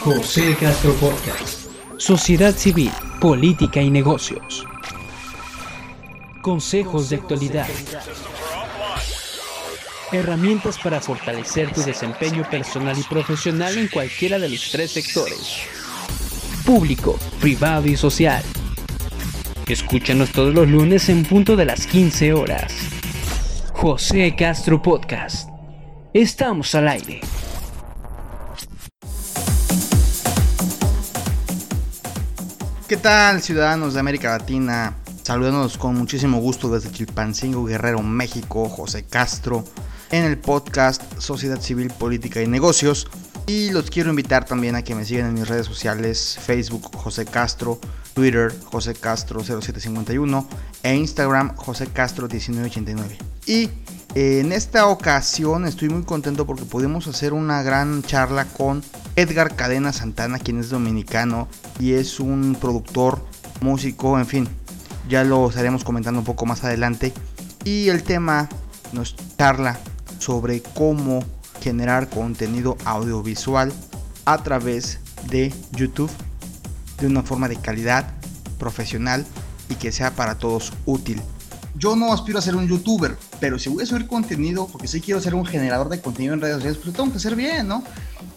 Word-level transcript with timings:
José 0.00 0.56
Castro 0.58 0.94
Podcast. 0.94 1.70
Sociedad 1.98 2.54
civil, 2.54 2.90
política 3.20 3.80
y 3.82 3.90
negocios. 3.90 4.66
Consejos 6.40 7.10
de 7.10 7.16
actualidad. 7.16 7.68
Herramientas 10.12 10.78
para 10.78 11.00
fortalecer 11.00 11.72
tu 11.72 11.82
desempeño 11.82 12.48
personal 12.50 12.98
y 12.98 13.02
profesional 13.02 13.76
en 13.76 13.88
cualquiera 13.88 14.38
de 14.38 14.48
los 14.48 14.70
tres 14.70 14.92
sectores. 14.92 15.58
Público, 16.64 17.18
privado 17.40 17.86
y 17.86 17.96
social. 17.96 18.42
Escúchanos 19.68 20.32
todos 20.32 20.54
los 20.54 20.68
lunes 20.68 21.08
en 21.08 21.24
punto 21.24 21.54
de 21.54 21.66
las 21.66 21.86
15 21.86 22.32
horas. 22.32 22.72
José 23.74 24.34
Castro 24.36 24.80
Podcast. 24.80 25.48
Estamos 26.14 26.74
al 26.74 26.88
aire. 26.88 27.20
¿Qué 32.92 32.98
tal, 32.98 33.40
ciudadanos 33.40 33.94
de 33.94 34.00
América 34.00 34.36
Latina? 34.36 34.94
Saludándonos 35.22 35.78
con 35.78 35.94
muchísimo 35.94 36.40
gusto 36.40 36.68
desde 36.68 36.92
Chilpancingo, 36.92 37.64
Guerrero, 37.64 38.02
México, 38.02 38.68
José 38.68 39.04
Castro, 39.04 39.64
en 40.10 40.24
el 40.24 40.36
podcast 40.36 41.02
Sociedad 41.18 41.58
Civil, 41.58 41.88
Política 41.88 42.42
y 42.42 42.46
Negocios. 42.46 43.08
Y 43.46 43.70
los 43.70 43.90
quiero 43.90 44.10
invitar 44.10 44.44
también 44.44 44.76
a 44.76 44.82
que 44.82 44.94
me 44.94 45.06
sigan 45.06 45.28
en 45.28 45.32
mis 45.32 45.48
redes 45.48 45.64
sociales, 45.64 46.38
Facebook 46.38 46.94
José 46.94 47.24
Castro, 47.24 47.80
Twitter 48.12 48.54
José 48.66 48.92
Castro 48.92 49.40
0751 49.42 50.46
e 50.82 50.94
Instagram 50.94 51.56
José 51.56 51.86
Castro 51.86 52.28
1989. 52.28 53.16
Y 53.46 53.70
en 54.14 54.52
esta 54.52 54.88
ocasión 54.88 55.66
estoy 55.66 55.88
muy 55.88 56.02
contento 56.02 56.46
porque 56.46 56.64
pudimos 56.64 57.06
hacer 57.06 57.32
una 57.32 57.62
gran 57.62 58.02
charla 58.02 58.44
con 58.44 58.82
Edgar 59.16 59.56
Cadena 59.56 59.92
Santana, 59.92 60.38
quien 60.38 60.60
es 60.60 60.68
dominicano 60.68 61.48
y 61.80 61.92
es 61.92 62.20
un 62.20 62.56
productor, 62.60 63.24
músico, 63.62 64.18
en 64.18 64.26
fin, 64.26 64.48
ya 65.08 65.24
lo 65.24 65.48
estaremos 65.48 65.82
comentando 65.82 66.20
un 66.20 66.26
poco 66.26 66.44
más 66.44 66.62
adelante. 66.62 67.12
Y 67.64 67.88
el 67.88 68.02
tema 68.02 68.48
nos 68.92 69.16
charla 69.38 69.78
sobre 70.18 70.62
cómo 70.62 71.24
generar 71.62 72.10
contenido 72.10 72.76
audiovisual 72.84 73.72
a 74.26 74.42
través 74.42 74.98
de 75.30 75.54
YouTube 75.72 76.10
de 77.00 77.06
una 77.06 77.22
forma 77.22 77.48
de 77.48 77.56
calidad, 77.56 78.12
profesional 78.58 79.24
y 79.68 79.76
que 79.76 79.90
sea 79.90 80.10
para 80.10 80.36
todos 80.36 80.72
útil 80.84 81.22
yo 81.74 81.96
no 81.96 82.12
aspiro 82.12 82.38
a 82.38 82.42
ser 82.42 82.56
un 82.56 82.68
youtuber, 82.68 83.16
pero 83.40 83.58
si 83.58 83.68
voy 83.68 83.82
a 83.82 83.86
subir 83.86 84.06
contenido, 84.06 84.68
porque 84.70 84.88
sí 84.88 85.00
quiero 85.00 85.20
ser 85.20 85.34
un 85.34 85.46
generador 85.46 85.88
de 85.88 86.00
contenido 86.00 86.34
en 86.34 86.40
redes 86.40 86.56
sociales, 86.56 86.78
pues 86.82 86.94
tengo 86.94 87.10
que 87.10 87.16
hacer 87.16 87.34
bien, 87.34 87.68
¿no? 87.68 87.82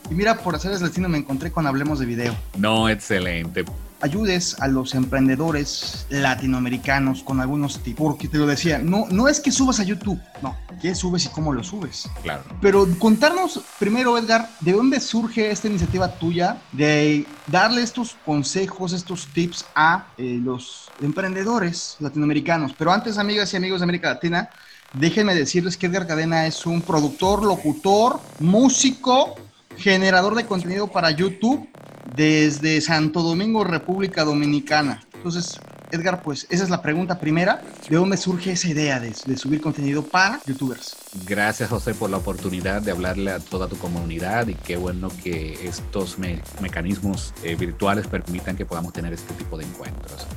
Y 0.09 0.13
mira, 0.13 0.38
por 0.38 0.56
hacer 0.56 0.72
el 0.72 1.09
me 1.09 1.18
encontré 1.18 1.51
con 1.51 1.68
Hablemos 1.68 2.00
de 2.00 2.06
Video. 2.06 2.35
No, 2.57 2.90
excelente 2.90 3.66
ayudes 4.06 4.56
a 4.60 4.68
los 4.68 4.94
emprendedores 4.96 6.06
latinoamericanos 6.10 7.24
con 7.24 7.42
algunos 7.42 7.80
tips. 7.82 7.98
Porque 7.98 8.28
te 8.28 8.38
lo 8.38 8.46
decía, 8.46 8.80
no, 8.80 9.06
no 9.10 9.28
es 9.28 9.40
que 9.40 9.52
subas 9.52 9.80
a 9.80 9.84
YouTube, 9.84 10.20
no, 10.42 10.56
qué 10.82 10.96
subes 10.96 11.26
y 11.26 11.30
cómo 11.30 11.52
lo 11.52 11.64
subes. 11.64 12.08
Claro. 12.22 12.44
Pero 12.62 12.88
contarnos 13.00 13.62
primero, 13.80 14.18
Edgar, 14.18 14.50
¿de 14.62 14.74
dónde 14.74 15.00
surge 15.00 15.52
esta 15.52 15.68
iniciativa 15.68 16.08
tuya 16.20 16.62
de 16.72 17.26
darle 17.48 17.82
estos 17.82 18.16
consejos, 18.26 18.94
estos 18.94 19.28
tips 19.28 19.66
a 19.76 20.08
eh, 20.18 20.40
los 20.42 20.90
emprendedores 21.02 21.98
latinoamericanos? 22.00 22.74
Pero 22.78 22.92
antes, 22.92 23.18
amigas 23.18 23.54
y 23.54 23.58
amigos 23.58 23.80
de 23.80 23.86
América 23.86 24.10
Latina, 24.10 24.50
déjenme 24.94 25.36
decirles 25.36 25.78
que 25.78 25.88
Edgar 25.88 26.08
Cadena 26.08 26.46
es 26.46 26.66
un 26.66 26.82
productor, 26.82 27.44
locutor, 27.44 28.20
músico, 28.40 29.36
generador 29.78 30.36
de 30.36 30.46
contenido 30.46 30.88
para 30.88 31.12
YouTube 31.12 31.68
desde 32.16 32.82
Santo 32.82 33.22
Domingo, 33.22 33.64
República 33.64 34.24
Dominicana. 34.24 35.02
Entonces, 35.14 35.60
Edgar, 35.92 36.22
pues 36.22 36.48
esa 36.50 36.64
es 36.64 36.70
la 36.70 36.82
pregunta 36.82 37.20
primera. 37.20 37.62
¿De 37.90 37.96
dónde 37.96 38.18
surge 38.18 38.52
esa 38.52 38.68
idea 38.68 39.00
de, 39.00 39.14
subir 39.38 39.62
contenido 39.62 40.04
para 40.04 40.40
youtubers? 40.46 40.96
Gracias, 41.26 41.70
José, 41.70 41.94
por 41.94 42.10
la 42.10 42.18
oportunidad 42.18 42.82
de 42.82 42.92
hablarle 42.92 43.32
a 43.32 43.40
toda 43.40 43.68
tu 43.68 43.78
comunidad 43.78 44.48
y 44.48 44.56
qué 44.56 44.78
bueno 44.78 45.10
que 45.24 45.68
estos 45.68 46.18
mecanismos 46.62 47.34
eh, 47.44 47.56
virtuales 47.56 48.08
permitan 48.08 48.56
que 48.56 48.66
podamos 48.66 48.94
tener 48.94 49.14
este 49.14 49.34
tipo 49.34 49.58
de 49.58 49.66
encuentros. 49.66 50.28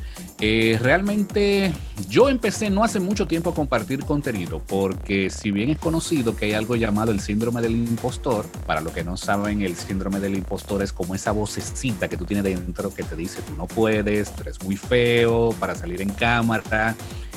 Eh, 0.40 0.78
realmente 0.80 1.72
yo 2.08 2.28
empecé 2.28 2.70
no 2.70 2.84
hace 2.84 3.00
mucho 3.00 3.26
tiempo 3.26 3.50
a 3.50 3.54
compartir 3.54 4.04
contenido 4.04 4.62
porque 4.64 5.30
si 5.30 5.50
bien 5.50 5.68
es 5.70 5.78
conocido 5.78 6.36
que 6.36 6.44
hay 6.44 6.52
algo 6.52 6.76
llamado 6.76 7.10
el 7.10 7.18
síndrome 7.18 7.60
del 7.60 7.72
impostor, 7.72 8.46
para 8.64 8.80
los 8.80 8.92
que 8.92 9.02
no 9.02 9.16
saben 9.16 9.62
el 9.62 9.74
síndrome 9.74 10.20
del 10.20 10.36
impostor 10.36 10.84
es 10.84 10.92
como 10.92 11.16
esa 11.16 11.32
vocecita 11.32 12.06
que 12.08 12.16
tú 12.16 12.24
tienes 12.24 12.44
dentro 12.44 12.94
que 12.94 13.02
te 13.02 13.16
dice 13.16 13.42
tú 13.42 13.56
no 13.56 13.66
puedes, 13.66 14.32
tú 14.32 14.42
eres 14.42 14.62
muy 14.62 14.76
feo 14.76 15.52
para 15.58 15.74
salir 15.74 16.00
en 16.02 16.10
cámara, 16.10 16.94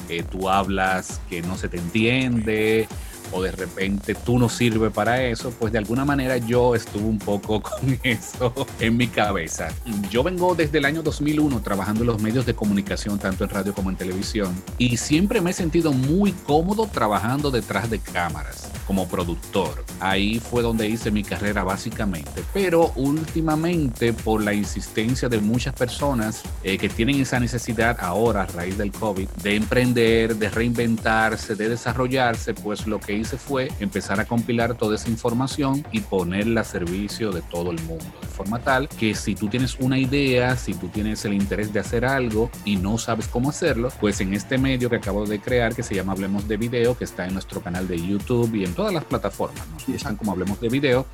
eh, 0.07 0.21
tú 0.21 0.47
hablas 0.47 1.19
que 1.27 1.41
no 1.41 1.57
se 1.57 1.69
te 1.69 1.77
entiende 1.77 2.87
o 3.31 3.41
de 3.41 3.51
repente 3.51 4.15
tú 4.15 4.39
no 4.39 4.49
sirves 4.49 4.91
para 4.91 5.23
eso, 5.23 5.51
pues 5.51 5.71
de 5.71 5.79
alguna 5.79 6.05
manera 6.05 6.37
yo 6.37 6.75
estuve 6.75 7.03
un 7.03 7.19
poco 7.19 7.61
con 7.61 7.99
eso 8.03 8.53
en 8.79 8.97
mi 8.97 9.07
cabeza. 9.07 9.69
Yo 10.09 10.23
vengo 10.23 10.55
desde 10.55 10.77
el 10.77 10.85
año 10.85 11.01
2001 11.01 11.61
trabajando 11.61 12.01
en 12.01 12.07
los 12.07 12.21
medios 12.21 12.45
de 12.45 12.53
comunicación, 12.53 13.19
tanto 13.19 13.43
en 13.43 13.49
radio 13.49 13.73
como 13.73 13.89
en 13.89 13.95
televisión, 13.95 14.53
y 14.77 14.97
siempre 14.97 15.41
me 15.41 15.51
he 15.51 15.53
sentido 15.53 15.93
muy 15.93 16.31
cómodo 16.31 16.87
trabajando 16.87 17.51
detrás 17.51 17.89
de 17.89 17.99
cámaras 17.99 18.69
como 18.91 19.07
productor. 19.07 19.85
Ahí 20.01 20.41
fue 20.41 20.61
donde 20.61 20.85
hice 20.85 21.11
mi 21.11 21.23
carrera 21.23 21.63
básicamente, 21.63 22.43
pero 22.53 22.91
últimamente 22.97 24.11
por 24.11 24.43
la 24.43 24.53
insistencia 24.53 25.29
de 25.29 25.39
muchas 25.39 25.73
personas 25.73 26.43
eh, 26.61 26.77
que 26.77 26.89
tienen 26.89 27.21
esa 27.21 27.39
necesidad 27.39 27.95
ahora 28.01 28.41
a 28.41 28.47
raíz 28.47 28.77
del 28.77 28.91
COVID 28.91 29.29
de 29.43 29.55
emprender, 29.55 30.35
de 30.35 30.49
reinventarse, 30.49 31.55
de 31.55 31.69
desarrollarse, 31.69 32.53
pues 32.53 32.85
lo 32.85 32.99
que 32.99 33.13
hice 33.13 33.37
fue 33.37 33.69
empezar 33.79 34.19
a 34.19 34.25
compilar 34.25 34.75
toda 34.75 34.95
esa 34.95 35.09
información 35.09 35.87
y 35.93 36.01
ponerla 36.01 36.59
a 36.59 36.65
servicio 36.65 37.31
de 37.31 37.41
todo 37.43 37.71
el 37.71 37.81
mundo 37.83 38.03
forma 38.41 38.59
tal 38.59 38.89
que 38.89 39.13
si 39.13 39.35
tú 39.35 39.47
tienes 39.49 39.75
una 39.79 39.99
idea, 39.99 40.55
si 40.55 40.73
tú 40.73 40.87
tienes 40.87 41.23
el 41.25 41.33
interés 41.33 41.71
de 41.71 41.79
hacer 41.79 42.05
algo 42.05 42.49
y 42.65 42.75
no 42.75 42.97
sabes 42.97 43.27
cómo 43.27 43.49
hacerlo, 43.49 43.89
pues 43.99 44.19
en 44.21 44.33
este 44.33 44.57
medio 44.57 44.89
que 44.89 44.95
acabo 44.95 45.27
de 45.27 45.39
crear 45.39 45.75
que 45.75 45.83
se 45.83 45.93
llama 45.93 46.13
Hablemos 46.13 46.47
de 46.47 46.57
Video, 46.57 46.97
que 46.97 47.03
está 47.03 47.27
en 47.27 47.33
nuestro 47.33 47.61
canal 47.61 47.87
de 47.87 47.99
YouTube 47.99 48.55
y 48.55 48.63
en 48.63 48.73
todas 48.81 48.95
las 48.95 49.05
plataformas, 49.05 49.63
¿no? 49.67 50.17
como 50.17 50.31
Hablemos 50.31 50.59
de 50.59 50.67
Video, 50.67 51.05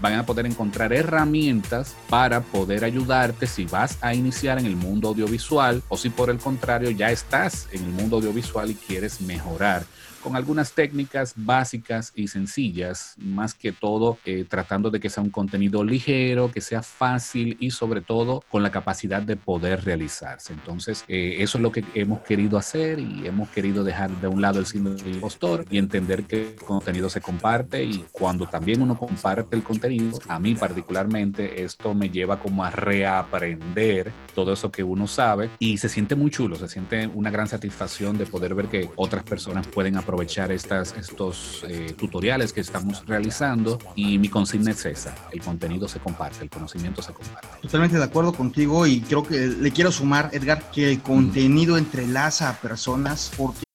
van 0.00 0.12
a 0.12 0.24
poder 0.24 0.46
encontrar 0.46 0.92
herramientas 0.92 1.96
para 2.08 2.40
poder 2.40 2.84
ayudarte 2.84 3.48
si 3.48 3.64
vas 3.64 3.98
a 4.00 4.14
iniciar 4.14 4.60
en 4.60 4.66
el 4.66 4.76
mundo 4.76 5.08
audiovisual 5.08 5.82
o 5.88 5.96
si 5.96 6.08
por 6.08 6.30
el 6.30 6.38
contrario 6.38 6.88
ya 6.90 7.10
estás 7.10 7.66
en 7.72 7.82
el 7.82 7.90
mundo 7.90 8.18
audiovisual 8.18 8.70
y 8.70 8.76
quieres 8.76 9.20
mejorar 9.20 9.86
con 10.26 10.34
algunas 10.34 10.72
técnicas 10.72 11.34
básicas 11.36 12.12
y 12.16 12.26
sencillas, 12.26 13.14
más 13.16 13.54
que 13.54 13.70
todo 13.70 14.18
eh, 14.24 14.44
tratando 14.48 14.90
de 14.90 14.98
que 14.98 15.08
sea 15.08 15.22
un 15.22 15.30
contenido 15.30 15.84
ligero, 15.84 16.50
que 16.50 16.60
sea 16.60 16.82
fácil 16.82 17.56
y 17.60 17.70
sobre 17.70 18.00
todo 18.00 18.42
con 18.50 18.64
la 18.64 18.72
capacidad 18.72 19.22
de 19.22 19.36
poder 19.36 19.84
realizarse. 19.84 20.52
Entonces, 20.52 21.04
eh, 21.06 21.36
eso 21.38 21.58
es 21.58 21.62
lo 21.62 21.70
que 21.70 21.84
hemos 21.94 22.22
querido 22.22 22.58
hacer 22.58 22.98
y 22.98 23.24
hemos 23.24 23.50
querido 23.50 23.84
dejar 23.84 24.10
de 24.20 24.26
un 24.26 24.42
lado 24.42 24.58
el 24.58 24.66
síndrome 24.66 25.00
del 25.00 25.14
impostor 25.14 25.64
y 25.70 25.78
entender 25.78 26.24
que 26.24 26.48
el 26.48 26.54
contenido 26.56 27.08
se 27.08 27.20
comparte 27.20 27.84
y 27.84 28.04
cuando 28.10 28.48
también 28.48 28.82
uno 28.82 28.98
comparte 28.98 29.54
el 29.54 29.62
contenido, 29.62 30.18
a 30.26 30.40
mí 30.40 30.56
particularmente 30.56 31.62
esto 31.62 31.94
me 31.94 32.10
lleva 32.10 32.40
como 32.40 32.64
a 32.64 32.70
reaprender 32.70 34.10
todo 34.34 34.54
eso 34.54 34.72
que 34.72 34.82
uno 34.82 35.06
sabe 35.06 35.50
y 35.60 35.78
se 35.78 35.88
siente 35.88 36.16
muy 36.16 36.32
chulo, 36.32 36.56
se 36.56 36.66
siente 36.66 37.06
una 37.06 37.30
gran 37.30 37.46
satisfacción 37.46 38.18
de 38.18 38.26
poder 38.26 38.56
ver 38.56 38.66
que 38.66 38.90
otras 38.96 39.22
personas 39.22 39.68
pueden 39.68 39.96
aprovechar 39.96 40.15
aprovechar 40.16 40.50
estas, 40.50 40.94
estos 40.96 41.62
eh, 41.68 41.94
tutoriales 41.96 42.50
que 42.54 42.62
estamos 42.62 43.04
realizando 43.06 43.78
y 43.94 44.18
mi 44.18 44.30
consigna 44.30 44.70
es 44.70 44.86
esa, 44.86 45.14
el 45.30 45.42
contenido 45.42 45.88
se 45.88 46.00
comparte, 46.00 46.42
el 46.42 46.48
conocimiento 46.48 47.02
se 47.02 47.12
comparte. 47.12 47.46
Totalmente 47.60 47.98
de 47.98 48.04
acuerdo 48.04 48.32
contigo 48.32 48.86
y 48.86 49.00
creo 49.00 49.22
que 49.22 49.46
le 49.46 49.70
quiero 49.72 49.92
sumar, 49.92 50.30
Edgar, 50.32 50.70
que 50.70 50.90
el 50.92 51.02
contenido 51.02 51.76
entrelaza 51.76 52.48
a 52.48 52.54
personas 52.54 53.30
porque 53.36 53.66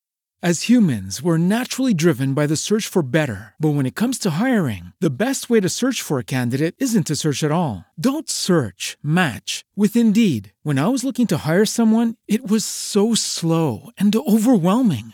As 0.44 0.64
humans, 0.64 1.22
we're 1.22 1.38
naturally 1.38 1.94
driven 1.94 2.34
by 2.34 2.48
the 2.48 2.56
search 2.56 2.88
for 2.88 3.04
better. 3.04 3.54
But 3.60 3.76
when 3.76 3.86
it 3.86 3.94
comes 3.94 4.18
to 4.20 4.42
hiring, 4.42 4.92
the 5.00 5.16
best 5.16 5.52
way 5.52 5.60
to 5.60 5.70
search 5.70 6.02
for 6.02 6.18
a 6.18 6.24
candidate 6.24 6.74
isn't 6.80 7.06
to 7.06 7.16
search 7.16 7.44
at 7.44 7.52
all. 7.52 7.86
Don't 7.94 8.28
search, 8.28 8.98
match 9.04 9.64
with 9.76 9.96
Indeed. 9.96 10.54
When 10.64 10.80
I 10.80 10.88
was 10.88 11.04
looking 11.04 11.28
to 11.28 11.46
hire 11.46 11.66
someone, 11.66 12.16
it 12.28 12.50
was 12.50 12.66
so 12.66 13.14
slow 13.14 13.92
and 14.00 14.16
overwhelming. 14.16 15.14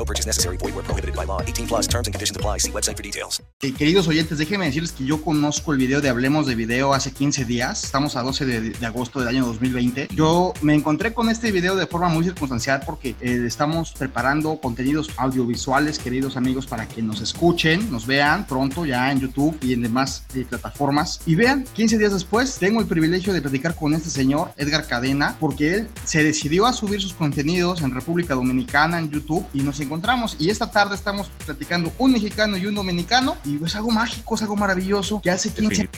No 0.00 0.06
purchase 0.06 0.26
necessary. 0.26 0.56
Void 0.56 0.74
where 0.74 0.82
prohibited 0.82 1.14
by 1.14 1.26
law. 1.26 1.42
18 1.42 1.66
plus 1.66 1.86
terms 1.86 2.08
and 2.08 2.14
conditions 2.14 2.34
apply. 2.34 2.56
See 2.56 2.72
website 2.72 2.96
for 2.96 3.02
details. 3.02 3.42
Eh, 3.60 3.74
queridos 3.74 4.08
oyentes, 4.08 4.38
déjenme 4.38 4.64
decirles 4.64 4.92
que 4.92 5.04
yo 5.04 5.20
conozco 5.22 5.72
el 5.72 5.78
video 5.78 6.00
de 6.00 6.08
Hablemos 6.08 6.46
de 6.46 6.54
Video 6.54 6.94
hace 6.94 7.12
15 7.12 7.44
días. 7.44 7.84
Estamos 7.84 8.16
a 8.16 8.22
12 8.22 8.46
de, 8.46 8.60
de 8.70 8.86
agosto 8.86 9.18
del 9.18 9.28
año 9.28 9.44
2020. 9.44 10.08
Yo 10.14 10.54
me 10.62 10.74
encontré 10.74 11.12
con 11.12 11.28
este 11.28 11.52
video 11.52 11.76
de 11.76 11.86
forma 11.86 12.08
muy 12.08 12.24
circunstancial 12.24 12.80
porque 12.86 13.14
eh, 13.20 13.44
estamos 13.46 13.92
preparando 13.92 14.58
contenidos 14.58 15.10
audiovisuales, 15.18 15.98
queridos 15.98 16.38
amigos, 16.38 16.66
para 16.66 16.88
que 16.88 17.02
nos 17.02 17.20
escuchen, 17.20 17.92
nos 17.92 18.06
vean 18.06 18.46
pronto 18.46 18.86
ya 18.86 19.12
en 19.12 19.20
YouTube 19.20 19.58
y 19.60 19.74
en 19.74 19.82
demás 19.82 20.24
eh, 20.34 20.46
plataformas. 20.48 21.20
Y 21.26 21.34
vean, 21.34 21.66
15 21.74 21.98
días 21.98 22.14
después, 22.14 22.56
tengo 22.58 22.80
el 22.80 22.86
privilegio 22.86 23.34
de 23.34 23.42
platicar 23.42 23.74
con 23.74 23.92
este 23.92 24.08
señor, 24.08 24.52
Edgar 24.56 24.86
Cadena, 24.86 25.36
porque 25.38 25.74
él 25.74 25.88
se 26.04 26.24
decidió 26.24 26.64
a 26.64 26.72
subir 26.72 27.02
sus 27.02 27.12
contenidos 27.12 27.82
en 27.82 27.94
República 27.94 28.34
Dominicana, 28.34 28.98
en 28.98 29.10
YouTube, 29.10 29.44
y 29.52 29.60
nos 29.60 29.78
encontramos. 29.78 29.89
Y 30.38 30.50
esta 30.50 30.70
tarde 30.70 30.94
estamos 30.94 31.30
platicando 31.44 31.92
un 31.98 32.12
mexicano 32.12 32.56
y 32.56 32.66
un 32.66 32.74
dominicano. 32.74 33.36
Y 33.44 33.62
es 33.64 33.74
algo 33.74 33.90
mágico, 33.90 34.36
es 34.36 34.42
algo 34.42 34.54
maravilloso 34.54 35.20
que 35.20 35.30
hace 35.30 35.50
15 35.50 35.88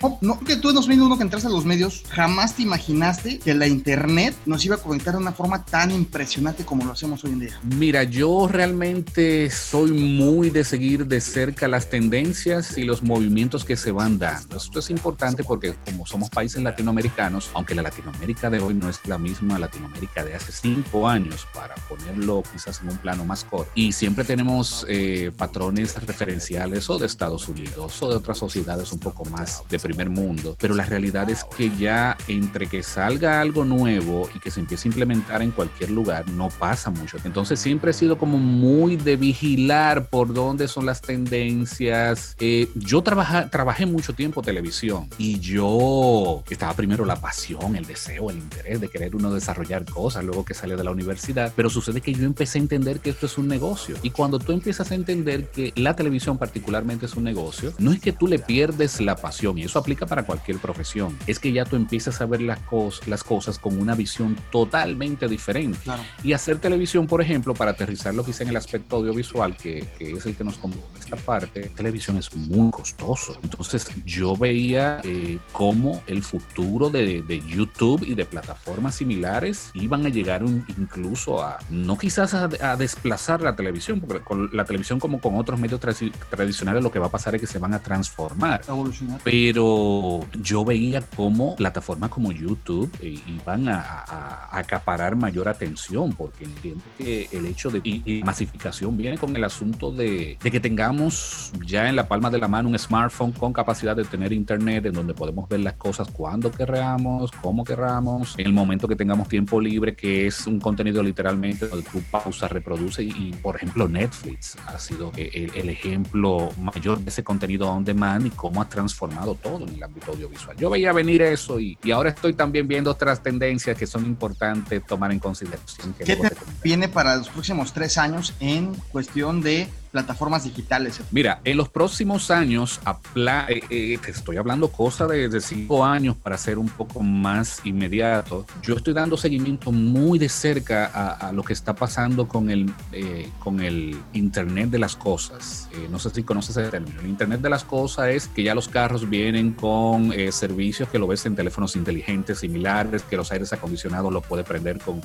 no, 0.00 0.18
no, 0.20 0.40
que 0.40 0.56
tú 0.56 0.70
en 0.70 0.74
2001 0.74 1.16
que 1.16 1.22
entraste 1.22 1.48
a 1.48 1.50
los 1.50 1.64
medios, 1.64 2.02
jamás 2.08 2.56
te 2.56 2.62
imaginaste 2.62 3.38
que 3.38 3.54
la 3.54 3.66
internet 3.66 4.34
nos 4.46 4.64
iba 4.64 4.76
a 4.76 4.78
conectar 4.78 5.14
de 5.14 5.20
una 5.20 5.32
forma 5.32 5.64
tan 5.64 5.90
impresionante 5.90 6.64
como 6.64 6.84
lo 6.84 6.92
hacemos 6.92 7.24
hoy 7.24 7.32
en 7.32 7.40
día. 7.40 7.60
Mira, 7.62 8.04
yo 8.04 8.48
realmente 8.48 9.50
soy 9.50 9.92
muy 9.92 10.50
de 10.50 10.64
seguir 10.64 11.06
de 11.06 11.20
cerca 11.20 11.68
las 11.68 11.90
tendencias 11.90 12.78
y 12.78 12.84
los 12.84 13.02
movimientos 13.02 13.64
que 13.64 13.76
se 13.76 13.92
van 13.92 14.18
dando. 14.18 14.56
Esto 14.56 14.78
es 14.78 14.90
importante 14.90 15.44
porque 15.44 15.74
como 15.84 16.06
somos 16.06 16.30
países 16.30 16.62
latinoamericanos, 16.62 17.50
aunque 17.54 17.74
la 17.74 17.82
Latinoamérica 17.82 18.48
de 18.48 18.60
hoy 18.60 18.74
no 18.74 18.88
es 18.88 19.00
la 19.06 19.18
misma 19.18 19.58
Latinoamérica 19.58 20.24
de 20.24 20.34
hace 20.34 20.52
cinco 20.52 21.06
años, 21.06 21.46
para 21.54 21.74
ponerlo 21.88 22.42
quizás 22.52 22.80
en 22.80 22.88
un 22.88 22.96
plano 22.96 23.24
más 23.24 23.41
corto, 23.44 23.70
y 23.74 23.92
siempre 23.92 24.24
tenemos 24.24 24.86
eh, 24.88 25.32
patrones 25.36 25.94
referenciales 26.06 26.88
o 26.88 26.98
de 26.98 27.06
Estados 27.06 27.48
Unidos 27.48 28.02
o 28.02 28.08
de 28.08 28.16
otras 28.16 28.38
sociedades 28.38 28.92
un 28.92 28.98
poco 28.98 29.24
más 29.26 29.62
de 29.68 29.78
primer 29.78 30.10
mundo, 30.10 30.56
pero 30.58 30.74
la 30.74 30.84
realidad 30.84 31.28
es 31.30 31.44
que 31.56 31.70
ya 31.76 32.16
entre 32.28 32.66
que 32.66 32.82
salga 32.82 33.40
algo 33.40 33.64
nuevo 33.64 34.28
y 34.34 34.38
que 34.38 34.50
se 34.50 34.60
empiece 34.60 34.88
a 34.88 34.90
implementar 34.90 35.42
en 35.42 35.50
cualquier 35.50 35.90
lugar, 35.90 36.28
no 36.30 36.48
pasa 36.48 36.90
mucho. 36.90 37.18
Entonces 37.24 37.60
siempre 37.60 37.90
he 37.90 37.94
sido 37.94 38.18
como 38.18 38.38
muy 38.38 38.96
de 38.96 39.16
vigilar 39.16 40.08
por 40.08 40.32
dónde 40.32 40.68
son 40.68 40.86
las 40.86 41.00
tendencias. 41.00 42.36
Eh, 42.38 42.68
yo 42.74 43.02
trabaja, 43.02 43.50
trabajé 43.50 43.86
mucho 43.86 44.14
tiempo 44.14 44.42
televisión 44.42 45.08
y 45.18 45.40
yo 45.40 46.42
estaba 46.52 46.74
primero 46.74 47.04
la 47.04 47.16
pasión, 47.16 47.76
el 47.76 47.86
deseo, 47.86 48.30
el 48.30 48.38
interés 48.38 48.80
de 48.80 48.88
querer 48.88 49.16
uno 49.16 49.32
desarrollar 49.32 49.84
cosas 49.84 50.24
luego 50.24 50.44
que 50.44 50.54
sale 50.54 50.76
de 50.76 50.84
la 50.84 50.90
universidad, 50.90 51.52
pero 51.56 51.70
sucede 51.70 52.00
que 52.00 52.12
yo 52.12 52.24
empecé 52.24 52.58
a 52.58 52.62
entender 52.62 53.00
que 53.00 53.10
esto 53.22 53.26
es 53.26 53.38
un 53.38 53.46
negocio. 53.46 53.94
Y 54.02 54.10
cuando 54.10 54.40
tú 54.40 54.50
empiezas 54.50 54.90
a 54.90 54.96
entender 54.96 55.48
que 55.50 55.72
la 55.76 55.94
televisión 55.94 56.38
particularmente 56.38 57.06
es 57.06 57.14
un 57.14 57.22
negocio, 57.22 57.72
no 57.78 57.92
es 57.92 58.00
que 58.00 58.10
tú 58.12 58.26
le 58.26 58.40
pierdes 58.40 59.00
la 59.00 59.14
pasión, 59.14 59.58
y 59.58 59.62
eso 59.62 59.78
aplica 59.78 60.06
para 60.06 60.24
cualquier 60.24 60.58
profesión, 60.58 61.16
es 61.28 61.38
que 61.38 61.52
ya 61.52 61.64
tú 61.64 61.76
empiezas 61.76 62.20
a 62.20 62.26
ver 62.26 62.42
las, 62.42 62.58
cos 62.60 63.06
las 63.06 63.22
cosas 63.22 63.60
con 63.60 63.78
una 63.78 63.94
visión 63.94 64.36
totalmente 64.50 65.28
diferente. 65.28 65.78
Claro. 65.84 66.02
Y 66.24 66.32
hacer 66.32 66.58
televisión, 66.58 67.06
por 67.06 67.22
ejemplo, 67.22 67.54
para 67.54 67.72
aterrizarlo 67.72 68.24
quizá 68.24 68.42
en 68.42 68.48
el 68.50 68.56
aspecto 68.56 68.96
audiovisual, 68.96 69.56
que, 69.56 69.86
que 69.98 70.12
es 70.12 70.26
el 70.26 70.34
que 70.34 70.42
nos 70.42 70.56
compone 70.56 70.82
esta 70.98 71.16
parte, 71.16 71.70
televisión 71.76 72.16
es 72.16 72.34
muy 72.34 72.72
costoso. 72.72 73.38
Entonces 73.42 73.86
yo 74.04 74.36
veía 74.36 75.00
eh, 75.04 75.38
cómo 75.52 76.02
el 76.08 76.22
futuro 76.22 76.90
de, 76.90 77.22
de, 77.22 77.42
YouTube 77.42 78.02
y 78.04 78.14
de 78.14 78.24
plataformas 78.24 78.96
similares 78.96 79.70
iban 79.74 80.06
a 80.06 80.08
llegar 80.08 80.42
un, 80.42 80.64
incluso 80.78 81.42
a, 81.42 81.58
no 81.70 81.98
quizás 81.98 82.34
a, 82.34 82.48
a, 82.60 82.76
desplazar 82.76 83.11
la 83.40 83.54
televisión, 83.54 84.00
porque 84.00 84.22
con 84.22 84.50
la 84.52 84.64
televisión 84.64 84.98
como 84.98 85.20
con 85.20 85.36
otros 85.36 85.58
medios 85.58 85.80
tra 85.80 85.92
tradicionales 86.30 86.82
lo 86.82 86.90
que 86.90 86.98
va 86.98 87.06
a 87.06 87.10
pasar 87.10 87.34
es 87.34 87.40
que 87.40 87.46
se 87.46 87.58
van 87.58 87.74
a 87.74 87.80
transformar. 87.80 88.62
Evolucionar. 88.66 89.20
Pero 89.24 90.20
yo 90.40 90.64
veía 90.64 91.02
cómo 91.16 91.56
plataformas 91.56 92.10
como 92.10 92.32
YouTube 92.32 92.90
eh, 93.00 93.18
iban 93.26 93.68
a, 93.68 93.80
a, 93.80 94.58
acaparar 94.58 95.16
mayor 95.16 95.48
atención, 95.48 96.12
porque 96.12 96.44
entiendo 96.44 96.82
que 96.98 97.28
el 97.32 97.46
hecho 97.46 97.70
de 97.70 97.80
y, 97.84 98.02
y 98.04 98.22
masificación 98.22 98.96
viene 98.96 99.18
con 99.18 99.34
el 99.36 99.44
asunto 99.44 99.90
de, 99.90 100.38
de 100.42 100.50
que 100.50 100.60
tengamos 100.60 101.52
ya 101.66 101.88
en 101.88 101.96
la 101.96 102.08
palma 102.08 102.30
de 102.30 102.38
la 102.38 102.48
mano 102.48 102.68
un 102.68 102.78
smartphone 102.78 103.32
con 103.32 103.52
capacidad 103.52 103.96
de 103.96 104.04
tener 104.04 104.32
internet 104.32 104.86
en 104.86 104.92
donde 104.92 105.14
podemos 105.14 105.48
ver 105.48 105.60
las 105.60 105.74
cosas 105.74 106.08
cuando 106.10 106.50
querramos, 106.50 107.30
cómo 107.42 107.64
queramos, 107.64 108.34
en 108.38 108.46
el 108.46 108.52
momento 108.52 108.88
que 108.88 108.96
tengamos 108.96 109.28
tiempo 109.28 109.60
libre, 109.60 109.94
que 109.94 110.26
es 110.26 110.46
un 110.46 110.60
contenido 110.60 111.02
literalmente 111.02 111.68
donde 111.68 111.88
tú 111.88 112.00
pausas, 112.10 112.50
reproduce 112.50 113.01
y, 113.02 113.08
y, 113.08 113.32
por 113.42 113.56
ejemplo 113.56 113.88
Netflix 113.88 114.56
ha 114.66 114.78
sido 114.78 115.12
el, 115.16 115.50
el, 115.54 115.68
ejemplo 115.68 116.50
mayor 116.58 116.98
de 117.00 117.10
ese 117.10 117.22
contenido 117.22 117.68
on 117.68 117.84
demand 117.84 118.26
y 118.26 118.30
cómo 118.30 118.62
ha 118.62 118.68
transformado 118.68 119.34
todo 119.34 119.66
en 119.66 119.74
el 119.74 119.82
ámbito 119.82 120.12
audiovisual. 120.12 120.56
Yo 120.56 120.70
veía 120.70 120.92
venir 120.92 121.22
eso 121.22 121.60
y, 121.60 121.78
y 121.82 121.90
ahora 121.90 122.10
estoy 122.10 122.34
también 122.34 122.68
viendo 122.68 122.90
otras 122.90 123.22
tendencias 123.22 123.76
que 123.76 123.86
son 123.86 124.06
importantes 124.06 124.84
tomar 124.86 125.12
en 125.12 125.18
consideración. 125.18 125.92
Que 125.94 126.04
¿Qué 126.04 126.16
te 126.16 126.30
viene 126.62 126.88
para 126.88 127.16
los 127.16 127.28
próximos 127.28 127.72
tres 127.72 127.98
años 127.98 128.34
en 128.40 128.74
cuestión 128.90 129.40
de 129.40 129.68
plataformas 129.92 130.44
digitales? 130.44 131.00
Mira, 131.10 131.40
en 131.44 131.56
los 131.58 131.68
próximos 131.68 132.30
años, 132.30 132.80
eh, 133.14 133.60
eh, 133.70 133.98
te 134.02 134.10
estoy 134.10 134.38
hablando 134.38 134.68
cosas 134.68 135.08
de, 135.10 135.28
de, 135.28 135.40
cinco 135.40 135.84
años 135.84 136.16
para 136.16 136.38
ser 136.38 136.58
un 136.58 136.68
poco 136.68 137.00
más 137.00 137.60
inmediato. 137.64 138.46
Yo 138.62 138.74
estoy 138.74 138.94
dando 138.94 139.16
seguimiento 139.16 139.70
muy 139.70 140.18
de 140.18 140.30
cerca 140.30 140.86
a, 140.86 141.28
a 141.28 141.32
lo 141.32 141.44
que 141.44 141.52
está 141.52 141.74
pasando 141.74 142.26
con 142.26 142.50
el, 142.50 142.72
eh, 142.92 143.28
con 143.38 143.60
el 143.60 143.96
Internet 144.14 144.70
de 144.70 144.78
las 144.78 144.96
Cosas. 144.96 145.68
No 145.90 145.98
sé 145.98 146.10
si 146.10 146.22
conoces 146.22 146.56
ese 146.56 146.70
término. 146.70 147.00
El 147.00 147.08
Internet 147.08 147.40
de 147.42 147.50
las 147.50 147.64
Cosas 147.64 148.08
es 148.08 148.28
que 148.28 148.42
ya 148.42 148.54
los 148.54 148.68
carros 148.68 149.08
vienen 149.08 149.52
con 149.52 150.12
servicios 150.32 150.88
que 150.88 150.98
lo 150.98 151.06
ves 151.06 151.26
en 151.26 151.36
teléfonos 151.36 151.76
inteligentes 151.76 152.38
similares, 152.38 153.02
que 153.02 153.16
los 153.16 153.30
aires 153.30 153.52
acondicionados 153.52 154.12
lo 154.12 154.22
puede 154.22 154.44
prender 154.44 154.78
con 154.78 155.02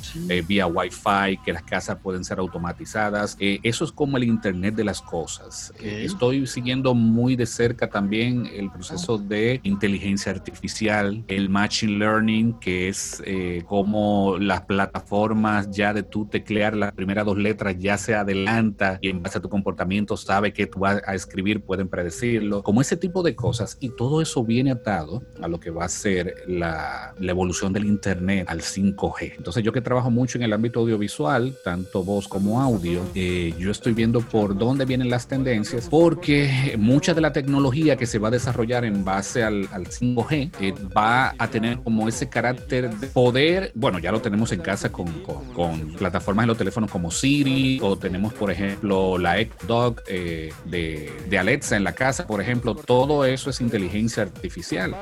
vía 0.48 0.68
Wi-Fi, 0.68 1.40
que 1.44 1.52
las 1.52 1.64
casas 1.64 1.98
pueden 2.02 2.24
ser 2.24 2.40
automatizadas. 2.40 3.36
eso 3.40 3.84
es 3.84 3.92
como 3.92 4.16
el 4.16 4.24
Internet 4.24 4.77
de 4.78 4.86
las 4.86 5.02
cosas. 5.02 5.74
Okay. 5.76 5.90
Eh, 5.90 6.06
estoy 6.06 6.48
siguiendo 6.48 6.94
muy 6.94 7.36
de 7.36 7.46
cerca 7.46 7.90
también 7.90 8.46
el 8.46 8.72
proceso 8.72 9.18
de 9.18 9.60
inteligencia 9.64 10.32
artificial, 10.32 11.24
el 11.28 11.50
machine 11.50 11.98
learning, 11.98 12.54
que 12.60 12.88
es 12.88 13.22
eh, 13.26 13.64
como 13.68 14.38
las 14.40 14.62
plataformas 14.62 15.70
ya 15.72 15.94
de 15.94 16.04
tú 16.04 16.26
teclear 16.26 16.76
las 16.76 16.94
primeras 16.94 17.26
dos 17.26 17.38
letras 17.38 17.76
ya 17.80 17.98
se 17.98 18.16
adelanta 18.16 19.00
y 19.02 19.10
en 19.10 19.22
base 19.22 19.40
a 19.40 19.42
tu 19.42 19.50
comportamiento 19.50 20.16
sabe 20.16 20.54
que 20.54 20.68
tú 20.68 20.80
vas 20.80 21.02
a 21.06 21.16
escribir, 21.16 21.62
pueden 21.62 21.90
predecirlo, 21.90 22.64
como 22.64 22.82
ese 22.82 22.96
tipo 22.96 23.24
de 23.24 23.36
cosas. 23.36 23.78
Y 23.80 23.90
todo 23.90 24.22
eso 24.22 24.44
viene 24.44 24.72
atado 24.72 25.24
a 25.42 25.48
lo 25.48 25.60
que 25.60 25.72
va 25.72 25.86
a 25.86 25.90
ser 25.90 26.36
la, 26.48 27.14
la 27.20 27.32
evolución 27.32 27.74
del 27.74 27.86
Internet 27.86 28.46
al 28.48 28.62
5G. 28.62 29.34
Entonces 29.38 29.64
yo 29.64 29.74
que 29.74 29.82
trabajo 29.82 30.12
mucho 30.12 30.38
en 30.38 30.44
el 30.44 30.54
ámbito 30.54 30.80
audiovisual, 30.82 31.56
tanto 31.64 32.04
voz 32.04 32.28
como 32.28 32.62
audio, 32.62 33.02
eh, 33.16 33.54
yo 33.58 33.72
estoy 33.72 33.94
viendo 33.94 34.22
por 34.22 34.56
dónde 34.58 34.67
dónde 34.68 34.86
vienen 34.86 35.10
las 35.10 35.28
tendencias, 35.28 35.88
porque 35.90 36.76
mucha 36.78 37.14
de 37.14 37.22
la 37.22 37.32
tecnología 37.32 37.96
que 37.96 38.06
se 38.06 38.20
va 38.20 38.28
a 38.28 38.32
desarrollar 38.32 38.86
en 38.86 39.04
base 39.04 39.44
al, 39.44 39.68
al 39.72 39.88
5G 39.88 40.52
eh, 40.60 40.74
va 40.96 41.34
a 41.38 41.48
tener 41.48 41.80
como 41.80 42.08
ese 42.08 42.30
carácter 42.30 42.90
de 42.90 43.08
poder, 43.08 43.72
bueno, 43.76 44.00
ya 44.00 44.12
lo 44.12 44.22
tenemos 44.22 44.52
en 44.52 44.62
casa 44.62 44.92
con, 44.92 45.08
con, 45.24 45.94
plataformas 45.94 46.44
de 46.44 46.48
los 46.48 46.58
teléfonos 46.58 46.92
como 46.92 47.12
Siri, 47.12 47.80
o 47.82 47.98
tenemos, 47.98 48.34
por 48.34 48.52
ejemplo, 48.52 49.18
la 49.18 49.38
Dog 49.68 50.02
eh, 50.08 50.52
de, 50.66 51.12
de, 51.30 51.40
Alexa 51.40 51.78
en 51.78 51.84
la 51.84 51.94
casa, 51.94 52.26
por 52.26 52.42
ejemplo, 52.42 52.76
todo 52.76 53.26
eso 53.26 53.50
es 53.50 53.62
inteligencia 53.62 54.24
artificial. 54.24 54.96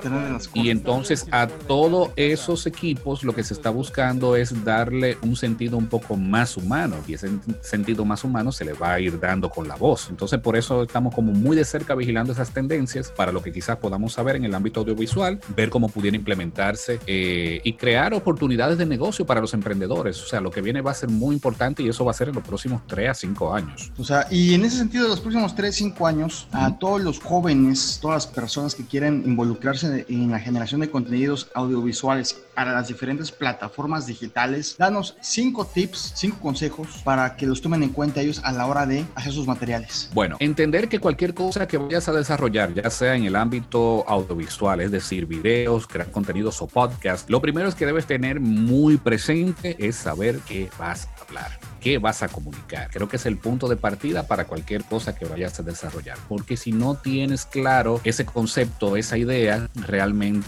Y 0.54 0.70
entonces 0.70 1.28
a 1.32 1.48
todos 1.48 2.12
esos 2.16 2.66
equipos 2.68 3.24
lo 3.24 3.34
que 3.34 3.44
se 3.44 3.54
está 3.54 3.70
buscando 3.70 4.36
es 4.36 4.64
darle 4.64 5.18
un 5.22 5.36
sentido 5.36 5.78
un 5.78 5.88
poco 5.88 6.18
más 6.18 6.58
humano, 6.58 6.98
y 7.08 7.14
ese 7.14 7.30
sentido 7.62 8.06
más 8.06 8.24
humano 8.24 8.52
se 8.52 8.66
le 8.66 8.74
va 8.74 8.94
a 8.94 9.00
ir 9.00 9.20
dando 9.20 9.50
con 9.56 9.68
la 9.68 9.76
voz. 9.76 10.10
Entonces, 10.10 10.40
por 10.40 10.58
eso 10.58 10.84
estamos 10.84 11.16
como 11.16 11.32
muy 11.32 11.56
de 11.56 11.64
cerca 11.66 11.96
vigilando 11.96 12.34
esas 12.34 12.52
tendencias 12.52 13.12
para 13.16 13.32
lo 13.32 13.42
que 13.42 13.52
quizás 13.52 13.78
podamos 13.78 14.14
saber 14.14 14.36
en 14.36 14.46
el 14.46 14.54
ámbito 14.54 14.82
audiovisual, 14.82 15.40
ver 15.56 15.70
cómo 15.70 15.88
pudiera 15.90 16.18
implementarse 16.18 17.00
eh, 17.08 17.62
y 17.64 17.74
crear 17.74 18.14
oportunidades 18.14 18.78
de 18.78 18.86
negocio 18.86 19.26
para 19.26 19.42
los 19.42 19.54
emprendedores. 19.54 20.22
O 20.22 20.28
sea, 20.28 20.42
lo 20.42 20.52
que 20.52 20.62
viene 20.62 20.82
va 20.82 20.92
a 20.92 20.94
ser 20.94 21.10
muy 21.10 21.34
importante 21.34 21.82
y 21.82 21.90
eso 21.90 22.04
va 22.04 22.12
a 22.12 22.14
ser 22.14 22.30
en 22.30 22.36
los 22.36 22.44
próximos 22.44 22.82
3 22.86 23.10
a 23.10 23.14
5 23.14 23.54
años. 23.54 23.92
O 23.98 24.04
sea, 24.04 24.28
y 24.30 24.54
en 24.54 24.66
ese 24.66 24.78
sentido, 24.78 25.08
los 25.08 25.22
próximos 25.22 25.56
3 25.56 25.74
a 25.74 25.78
5 25.78 26.08
años, 26.08 26.48
uh 26.52 26.56
-huh. 26.56 26.66
a 26.66 26.80
todos 26.80 27.02
los 27.02 27.20
jóvenes, 27.20 28.00
todas 28.02 28.26
las 28.26 28.28
personas 28.28 28.76
que 28.76 28.86
quieren 28.86 29.24
involucrarse 29.26 30.06
en 30.10 30.32
la 30.32 30.40
generación 30.40 30.82
de 30.82 30.90
contenidos 30.90 31.50
audiovisuales 31.54 32.36
para 32.54 32.74
las 32.74 32.88
diferentes 32.88 33.32
plataformas 33.32 34.06
digitales, 34.06 34.76
danos 34.78 35.16
5 35.22 35.66
tips, 35.66 36.14
5 36.16 36.40
consejos 36.40 37.02
para 37.04 37.36
que 37.36 37.46
los 37.46 37.62
tomen 37.62 37.84
en 37.84 37.90
cuenta 37.90 38.22
ellos 38.22 38.42
a 38.44 38.52
la 38.52 38.66
hora 38.66 38.86
de 38.86 39.06
hacer 39.16 39.34
sus 39.34 39.45
materiales? 39.48 40.10
Bueno, 40.14 40.38
entender 40.40 40.90
que 40.90 41.00
cualquier 41.00 41.34
cosa 41.34 41.68
que 41.68 41.78
vayas 41.78 42.08
a 42.08 42.14
desarrollar, 42.14 42.74
ya 42.74 42.90
sea 42.90 43.16
en 43.16 43.26
el 43.26 43.36
ámbito 43.36 44.08
audiovisual, 44.08 44.82
es 44.82 44.92
decir, 44.92 45.26
videos, 45.26 45.88
crear 45.88 46.12
contenidos 46.12 46.62
o 46.62 46.68
podcast, 46.68 47.30
lo 47.30 47.42
primero 47.42 47.68
es 47.68 47.76
que 47.76 47.86
debes 47.86 48.06
tener 48.06 48.40
muy 48.40 48.98
presente 48.98 49.76
es 49.80 49.96
saber 49.96 50.40
qué 50.48 50.70
vas 50.78 51.08
a 51.08 51.24
hablar 51.24 51.60
qué 51.86 52.00
vas 52.00 52.24
a 52.24 52.30
comunicar. 52.30 52.90
Creo 52.90 53.08
que 53.08 53.18
es 53.18 53.28
el 53.28 53.38
punto 53.38 53.68
de 53.68 53.76
partida 53.76 54.28
para 54.28 54.48
cualquier 54.48 54.84
cosa 54.86 55.14
que 55.14 55.26
vayas 55.26 55.60
a 55.60 55.64
desarrollar, 55.64 56.18
porque 56.28 56.58
si 56.58 56.72
no 56.72 56.96
tienes 56.96 57.46
claro 57.46 58.02
ese 58.04 58.26
concepto, 58.26 58.98
esa 58.98 59.20
idea, 59.20 59.70
realmente 59.76 60.48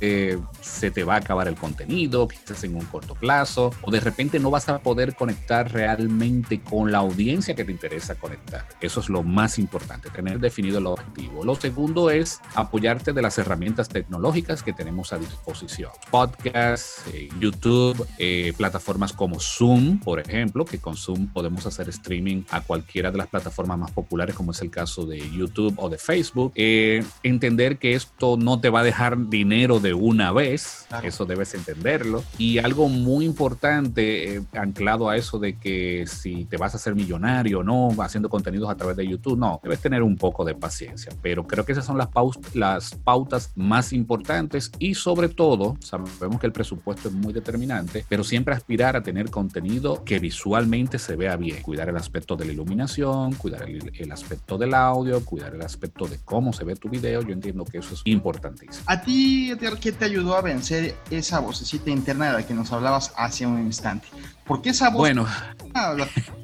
Eh, 0.00 0.38
se 0.60 0.90
te 0.90 1.04
va 1.04 1.14
a 1.14 1.18
acabar 1.18 1.48
el 1.48 1.54
contenido, 1.54 2.26
quizás 2.28 2.64
en 2.64 2.74
un 2.74 2.84
corto 2.86 3.14
plazo, 3.14 3.72
o 3.82 3.90
de 3.90 4.00
repente 4.00 4.38
no 4.38 4.50
vas 4.50 4.68
a 4.68 4.78
poder 4.78 5.14
conectar 5.14 5.72
realmente 5.72 6.60
con 6.60 6.90
la 6.90 6.98
audiencia 6.98 7.54
que 7.54 7.64
te 7.64 7.72
interesa 7.72 8.14
conectar. 8.14 8.66
Eso 8.80 9.00
es 9.00 9.08
lo 9.08 9.22
más 9.22 9.58
importante, 9.58 10.10
tener 10.10 10.40
definido 10.40 10.78
el 10.78 10.86
objetivo. 10.86 11.44
Lo 11.44 11.54
segundo 11.54 12.10
es 12.10 12.40
apoyarte 12.54 13.12
de 13.12 13.22
las 13.22 13.38
herramientas 13.38 13.88
tecnológicas 13.88 14.62
que 14.62 14.72
tenemos 14.72 15.12
a 15.12 15.18
disposición. 15.18 15.90
Podcasts, 16.10 17.02
eh, 17.12 17.28
YouTube, 17.38 18.06
eh, 18.18 18.52
plataformas 18.56 19.12
como 19.12 19.38
Zoom, 19.40 20.00
por 20.00 20.20
ejemplo, 20.20 20.64
que 20.64 20.78
con 20.78 20.96
Zoom 20.96 21.28
podemos 21.28 21.66
hacer 21.66 21.88
streaming 21.88 22.44
a 22.50 22.60
cualquiera 22.60 23.10
de 23.10 23.18
las 23.18 23.28
plataformas 23.28 23.78
más 23.78 23.90
populares, 23.90 24.34
como 24.34 24.52
es 24.52 24.60
el 24.62 24.70
caso 24.70 25.06
de 25.06 25.18
YouTube 25.30 25.74
o 25.76 25.88
de 25.88 25.98
Facebook. 25.98 26.52
entender 26.54 27.78
que 27.78 27.94
esto 27.94 28.36
no 28.36 28.60
te 28.60 28.70
va 28.70 28.80
a 28.80 28.82
dejar 28.82 29.28
dinero 29.28 29.80
de 29.84 29.94
una 29.94 30.32
vez, 30.32 30.86
eso 31.02 31.26
debes 31.26 31.54
entenderlo. 31.54 32.24
Y 32.38 32.58
algo 32.58 32.88
muy 32.88 33.26
importante, 33.26 34.36
eh, 34.36 34.42
anclado 34.54 35.10
a 35.10 35.16
eso 35.16 35.38
de 35.38 35.58
que 35.58 36.06
si 36.06 36.46
te 36.46 36.56
vas 36.56 36.72
a 36.74 36.78
hacer 36.78 36.94
millonario 36.94 37.60
o 37.60 37.62
no, 37.62 37.90
haciendo 37.98 38.30
contenidos 38.30 38.70
a 38.70 38.76
través 38.76 38.96
de 38.96 39.06
YouTube, 39.06 39.38
no, 39.38 39.60
debes 39.62 39.80
tener 39.80 40.02
un 40.02 40.16
poco 40.16 40.44
de 40.44 40.54
paciencia. 40.54 41.12
Pero 41.22 41.46
creo 41.46 41.64
que 41.64 41.72
esas 41.72 41.84
son 41.84 41.98
las, 41.98 42.08
las 42.54 42.94
pautas 42.94 43.52
más 43.54 43.92
importantes 43.92 44.72
y 44.78 44.94
sobre 44.94 45.28
todo, 45.28 45.76
sabemos 45.80 46.40
que 46.40 46.46
el 46.46 46.52
presupuesto 46.52 47.08
es 47.08 47.14
muy 47.14 47.34
determinante, 47.34 48.06
pero 48.08 48.24
siempre 48.24 48.54
aspirar 48.54 48.96
a 48.96 49.02
tener 49.02 49.30
contenido 49.30 50.02
que 50.02 50.18
visualmente 50.18 50.98
se 50.98 51.14
vea 51.14 51.36
bien. 51.36 51.60
Cuidar 51.62 51.90
el 51.90 51.96
aspecto 51.96 52.36
de 52.36 52.46
la 52.46 52.52
iluminación, 52.52 53.34
cuidar 53.34 53.68
el, 53.68 53.92
el 53.94 54.12
aspecto 54.12 54.56
del 54.56 54.72
audio, 54.72 55.22
cuidar 55.24 55.54
el 55.54 55.62
aspecto 55.62 56.06
de 56.06 56.18
cómo 56.24 56.54
se 56.54 56.64
ve 56.64 56.74
tu 56.74 56.88
video. 56.88 57.20
Yo 57.20 57.34
entiendo 57.34 57.66
que 57.66 57.78
eso 57.78 57.92
es 57.92 58.00
importantísimo. 58.04 58.84
A 58.86 59.02
ti, 59.02 59.52
¿qué 59.80 59.92
te 59.92 60.04
ayudó 60.04 60.36
a 60.36 60.42
vencer 60.42 60.96
esa 61.10 61.40
vocecita 61.40 61.90
interna 61.90 62.26
de 62.26 62.32
la 62.32 62.46
que 62.46 62.54
nos 62.54 62.72
hablabas 62.72 63.12
hace 63.16 63.46
un 63.46 63.58
instante? 63.60 64.06
Porque 64.46 64.70
esa 64.70 64.90
voz 64.90 64.98
bueno. 64.98 65.26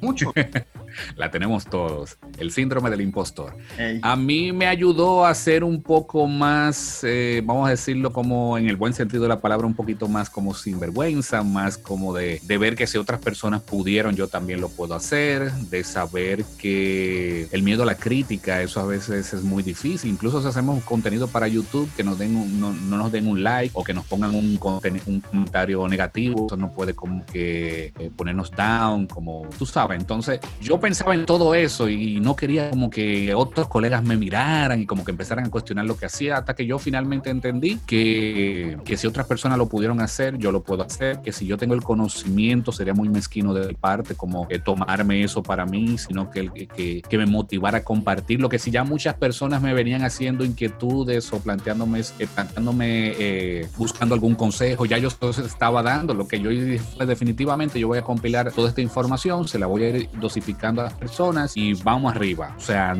mucho. 0.01 0.33
la 1.15 1.31
tenemos 1.31 1.65
todos, 1.65 2.17
el 2.37 2.51
síndrome 2.51 2.89
del 2.89 3.01
impostor. 3.01 3.55
A 4.01 4.15
mí 4.15 4.51
me 4.51 4.67
ayudó 4.67 5.25
a 5.25 5.33
ser 5.33 5.63
un 5.63 5.81
poco 5.81 6.27
más, 6.27 7.03
eh, 7.03 7.41
vamos 7.43 7.67
a 7.67 7.71
decirlo 7.71 8.11
como 8.11 8.57
en 8.57 8.67
el 8.67 8.75
buen 8.75 8.93
sentido 8.93 9.23
de 9.23 9.29
la 9.29 9.39
palabra, 9.39 9.67
un 9.67 9.73
poquito 9.73 10.07
más 10.07 10.29
como 10.29 10.53
sinvergüenza, 10.53 11.43
más 11.43 11.77
como 11.77 12.13
de, 12.13 12.39
de 12.43 12.57
ver 12.57 12.75
que 12.75 12.87
si 12.87 12.97
otras 12.97 13.19
personas 13.21 13.61
pudieron, 13.61 14.15
yo 14.15 14.27
también 14.27 14.61
lo 14.61 14.69
puedo 14.69 14.95
hacer, 14.95 15.51
de 15.51 15.83
saber 15.83 16.43
que 16.57 17.47
el 17.51 17.63
miedo 17.63 17.83
a 17.83 17.85
la 17.85 17.95
crítica, 17.95 18.61
eso 18.61 18.79
a 18.79 18.85
veces 18.85 19.33
es 19.33 19.43
muy 19.43 19.63
difícil, 19.63 20.11
incluso 20.11 20.41
si 20.41 20.47
hacemos 20.47 20.83
contenido 20.83 21.27
para 21.27 21.47
YouTube, 21.47 21.89
que 21.95 22.03
nos 22.03 22.17
den 22.17 22.35
un, 22.35 22.59
no, 22.59 22.73
no, 22.73 22.97
nos 22.97 23.11
den 23.11 23.27
un 23.27 23.43
like 23.43 23.71
o 23.73 23.83
que 23.83 23.93
nos 23.93 24.05
pongan 24.05 24.35
un, 24.35 24.59
un 25.05 25.21
comentario 25.21 25.87
negativo, 25.87 26.47
eso 26.47 26.57
no 26.57 26.71
puede 26.71 26.93
como 26.93 27.25
que 27.25 27.90
eh, 27.99 28.09
ponernos 28.15 28.51
down, 28.51 29.07
como 29.07 29.47
tú 29.57 29.65
sabes, 29.65 29.99
entonces 29.99 30.39
yo 30.61 30.79
pensaba 30.79 31.13
en 31.13 31.25
todo 31.25 31.53
eso 31.55 31.89
y 31.89 32.19
no 32.19 32.35
quería 32.35 32.69
como 32.69 32.89
que 32.89 33.33
otros 33.33 33.67
colegas 33.67 34.03
me 34.03 34.17
miraran 34.17 34.81
y 34.81 34.85
como 34.85 35.03
que 35.03 35.11
empezaran 35.11 35.45
a 35.45 35.49
cuestionar 35.49 35.85
lo 35.85 35.97
que 35.97 36.05
hacía 36.05 36.37
hasta 36.37 36.55
que 36.55 36.65
yo 36.65 36.79
finalmente 36.79 37.29
entendí 37.29 37.79
que, 37.85 38.77
que 38.83 38.97
si 38.97 39.07
otras 39.07 39.27
personas 39.27 39.57
lo 39.57 39.67
pudieron 39.67 40.01
hacer, 40.01 40.37
yo 40.37 40.51
lo 40.51 40.63
puedo 40.63 40.83
hacer, 40.83 41.21
que 41.21 41.31
si 41.31 41.45
yo 41.45 41.57
tengo 41.57 41.73
el 41.73 41.83
conocimiento 41.83 42.71
sería 42.71 42.93
muy 42.93 43.09
mezquino 43.09 43.53
de 43.53 43.67
mi 43.67 43.73
parte 43.73 44.15
como 44.15 44.47
eh, 44.49 44.59
tomarme 44.59 45.23
eso 45.23 45.43
para 45.43 45.65
mí, 45.65 45.97
sino 45.97 46.29
que, 46.29 46.49
que, 46.49 47.01
que, 47.01 47.17
me 47.17 47.25
motivara 47.25 47.79
a 47.79 47.83
compartir 47.83 48.39
lo 48.39 48.49
que 48.49 48.59
si 48.59 48.71
ya 48.71 48.83
muchas 48.83 49.15
personas 49.15 49.61
me 49.61 49.73
venían 49.73 50.03
haciendo 50.03 50.43
inquietudes 50.43 51.31
o 51.33 51.39
planteándome, 51.39 51.99
eh, 51.99 52.27
planteándome 52.33 53.13
eh, 53.19 53.67
buscando 53.77 54.15
algún 54.15 54.35
consejo, 54.35 54.85
ya 54.85 54.97
yo 54.97 55.09
estaba 55.09 55.83
dando, 55.83 56.13
lo 56.13 56.27
que 56.27 56.39
yo 56.39 56.49
dije 56.49 56.79
fue 56.79 57.05
definitivamente 57.05 57.79
yo 57.81 57.87
voy 57.87 57.97
a 57.97 58.03
compilar 58.03 58.51
toda 58.51 58.69
esta 58.69 58.81
información, 58.81 59.47
se 59.47 59.59
la 59.59 59.65
voy 59.65 59.83
a 59.83 59.89
ir 59.89 60.09
dosificando 60.19 60.81
a 60.81 60.85
las 60.85 60.93
personas 60.93 61.57
y 61.57 61.73
vamos 61.73 62.13
arriba. 62.15 62.55
O 62.57 62.61
sea, 62.61 62.95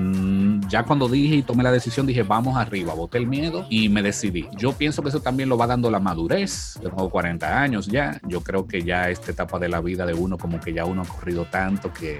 ya 0.67 0.84
cuando 0.84 1.08
dije 1.08 1.36
y 1.36 1.44
tomé 1.44 1.63
la 1.63 1.72
decisión, 1.72 2.06
dije 2.06 2.24
vamos 2.24 2.58
arriba, 2.58 2.94
boté 2.94 3.17
el 3.17 3.28
miedo 3.28 3.65
y 3.70 3.89
me 3.89 4.02
decidí. 4.02 4.48
Yo 4.58 4.74
pienso 4.74 5.02
que 5.02 5.10
eso 5.10 5.22
también 5.22 5.50
lo 5.50 5.58
va 5.58 5.67
dando 5.67 5.89
la 5.89 6.00
madurez. 6.00 6.80
Yo 6.82 6.89
tengo 6.89 7.10
40 7.10 7.62
años 7.62 7.88
ya. 7.88 8.20
Yo 8.28 8.41
creo 8.41 8.67
que 8.67 8.84
ya 8.84 9.10
esta 9.10 9.32
etapa 9.32 9.60
de 9.60 9.70
la 9.70 9.82
vida 9.82 10.06
de 10.06 10.13
uno, 10.13 10.38
como 10.38 10.60
que 10.60 10.74
ya 10.74 10.86
uno 10.86 11.04
ha 11.04 11.06
corrido 11.06 11.46
tanto 11.46 11.94
que 11.94 12.20